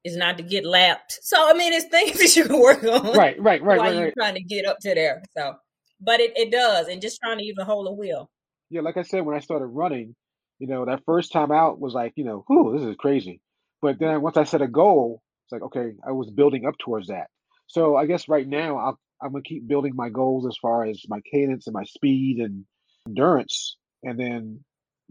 [0.07, 1.19] is not to get lapped.
[1.21, 3.15] So I mean, it's things that you can work on.
[3.15, 5.21] Right, right, right, while right, you're trying to get up to there.
[5.37, 5.55] So,
[6.01, 8.29] but it, it does, and just trying to even hold a wheel.
[8.69, 10.15] Yeah, like I said, when I started running,
[10.59, 13.41] you know, that first time out was like, you know, whew, this is crazy.
[13.81, 17.07] But then once I set a goal, it's like, okay, I was building up towards
[17.07, 17.27] that.
[17.67, 21.03] So I guess right now I'll, I'm gonna keep building my goals as far as
[21.07, 22.65] my cadence and my speed and
[23.07, 24.63] endurance, and then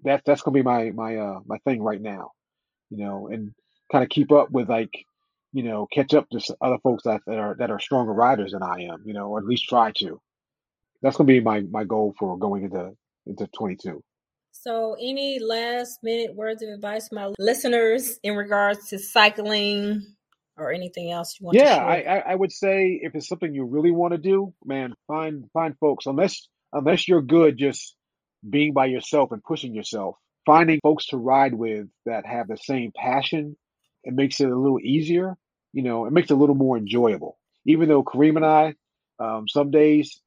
[0.04, 2.30] that that's gonna be my my uh my thing right now,
[2.90, 3.52] you know, and
[3.90, 4.90] kind of keep up with like
[5.56, 8.62] you know, catch up to other folks that, that are that are stronger riders than
[8.62, 10.20] I am, you know, or at least try to.
[11.00, 12.92] That's going to be my my goal for going into
[13.26, 14.02] into 22.
[14.52, 20.06] So, any last minute words of advice, my listeners, in regards to cycling
[20.58, 21.56] or anything else you want?
[21.56, 25.44] Yeah, I, I would say if it's something you really want to do, man, find
[25.54, 26.04] find folks.
[26.04, 27.96] Unless unless you're good, just
[28.48, 32.92] being by yourself and pushing yourself, finding folks to ride with that have the same
[32.94, 33.56] passion,
[34.06, 35.36] it makes it a little easier.
[35.72, 37.38] You know, it makes it a little more enjoyable.
[37.66, 38.74] Even though Kareem and I,
[39.18, 40.20] um, some days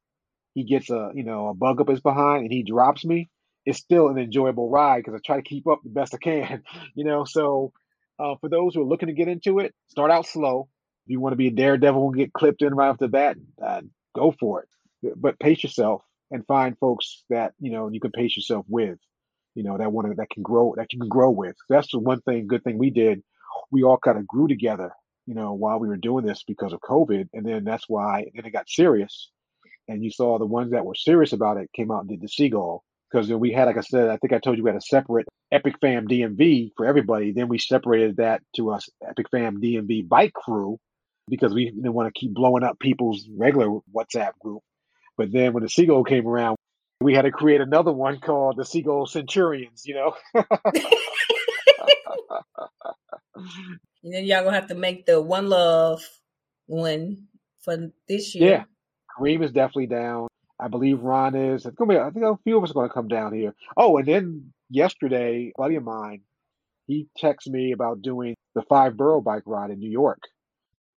[0.54, 3.30] he gets a you know a bug up his behind and he drops me,
[3.64, 6.62] it's still an enjoyable ride because I try to keep up the best I can.
[6.94, 7.72] You know, so
[8.18, 10.68] uh, for those who are looking to get into it, start out slow.
[11.06, 13.36] If you want to be a daredevil and get clipped in right off the bat,
[13.64, 13.80] uh,
[14.14, 15.14] go for it.
[15.16, 18.98] But pace yourself and find folks that you know you can pace yourself with.
[19.54, 21.56] You know that one that can grow that you can grow with.
[21.68, 23.22] That's the one thing good thing we did.
[23.70, 24.92] We all kind of grew together.
[25.26, 28.44] You know while we were doing this because of COVID, and then that's why then
[28.44, 29.30] it got serious.
[29.88, 32.28] And you saw the ones that were serious about it came out and did the
[32.28, 34.80] seagull because we had, like I said, I think I told you we had a
[34.80, 37.32] separate Epic Fam DMV for everybody.
[37.32, 40.78] Then we separated that to us Epic Fam DMV bike crew
[41.28, 44.62] because we didn't want to keep blowing up people's regular WhatsApp group.
[45.16, 46.56] But then when the Seagull came around,
[47.00, 50.14] we had to create another one called the Seagull Centurions, you know?
[53.34, 56.02] and then y'all gonna have to make the one love
[56.66, 57.28] one
[57.62, 58.50] for this year.
[58.50, 58.64] Yeah.
[59.18, 60.28] Kareem is definitely down.
[60.58, 61.66] I believe Ron is.
[61.66, 61.98] It's gonna be.
[61.98, 63.54] I think a few of us are going to come down here.
[63.76, 66.20] Oh, and then yesterday, a buddy of mine,
[66.86, 70.20] he texted me about doing the five borough bike ride in New York,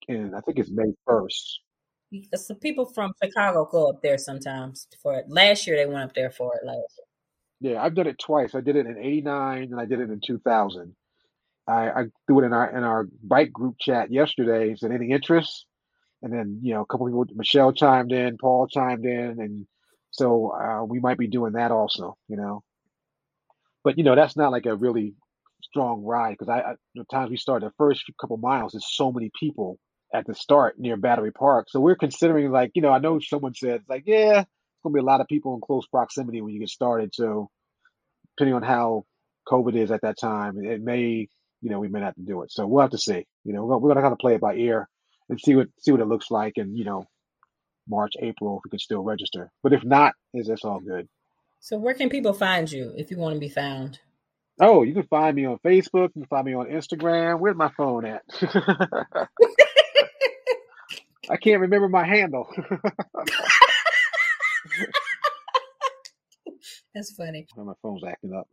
[0.08, 1.60] and I think it's May first.
[2.34, 5.26] Some people from Chicago go up there sometimes for it.
[5.28, 6.66] Last year they went up there for it.
[6.66, 7.72] Last year.
[7.72, 8.54] Yeah, I've done it twice.
[8.54, 10.96] I did it in '89 and I did it in 2000.
[11.70, 14.72] I, I threw it in our in our bike group chat yesterday.
[14.72, 15.66] Is there any interest?
[16.22, 19.66] and then you know a couple people michelle chimed in paul chimed in and
[20.10, 22.62] so uh, we might be doing that also you know
[23.84, 25.14] but you know that's not like a really
[25.62, 29.12] strong ride because I, I the times we start the first couple miles there's so
[29.12, 29.78] many people
[30.12, 33.54] at the start near battery park so we're considering like you know i know someone
[33.54, 36.60] said like yeah it's gonna be a lot of people in close proximity when you
[36.60, 37.48] get started so
[38.36, 39.04] depending on how
[39.46, 41.28] covid is at that time it may
[41.62, 43.52] you know we may not have to do it so we'll have to see you
[43.52, 44.88] know we're gonna, we're gonna kind of play it by ear
[45.28, 47.06] and see what see what it looks like and you know
[47.90, 49.50] March, April if we can still register.
[49.62, 51.08] But if not, is that's all good.
[51.58, 53.98] So where can people find you if you want to be found?
[54.60, 56.10] Oh, you can find me on Facebook.
[56.14, 57.40] You can find me on Instagram.
[57.40, 58.22] Where's my phone at?
[61.30, 62.48] I can't remember my handle.
[66.94, 67.46] That's funny.
[67.56, 68.48] My phone's acting up.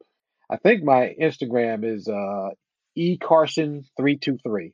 [0.50, 2.50] I think my Instagram is uh,
[2.98, 4.42] ecarson323.
[4.46, 4.74] Okay.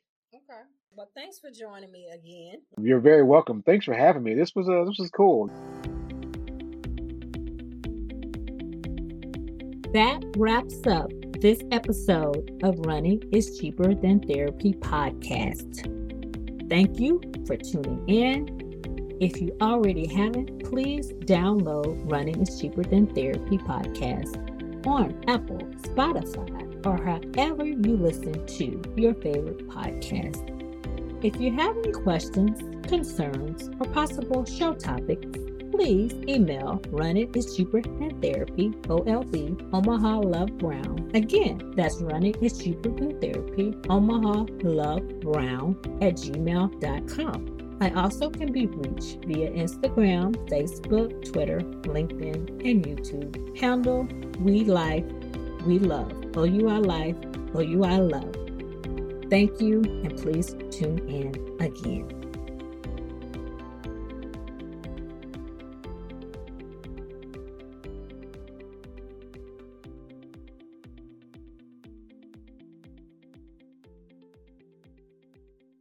[0.96, 2.62] Well, thanks for joining me again.
[2.82, 3.64] You're very welcome.
[3.64, 4.34] Thanks for having me.
[4.36, 5.48] This was uh, this was cool.
[9.94, 15.90] That wraps up this episode of Running is Cheaper Than Therapy podcast.
[16.70, 19.18] Thank you for tuning in.
[19.20, 24.38] If you already haven't, please download Running is Cheaper Than Therapy podcast
[24.88, 30.50] on Apple, Spotify, or however you listen to your favorite podcast.
[31.24, 35.38] If you have any questions, concerns, or possible show topics,
[35.72, 41.10] please email Run It is Cheaper Than Therapy, OLB, Omaha Love Brown.
[41.14, 47.78] Again, that's Run It is Cheaper Than Therapy, Omaha Love Brown at gmail.com.
[47.82, 53.58] I also can be reached via Instagram, Facebook, Twitter, LinkedIn, and YouTube.
[53.58, 54.08] Handle
[54.40, 55.06] We Life,
[55.66, 56.12] We Love.
[56.36, 57.16] OUI Life,
[57.56, 58.36] OUI Love.
[59.30, 62.23] Thank you, and please tune in again.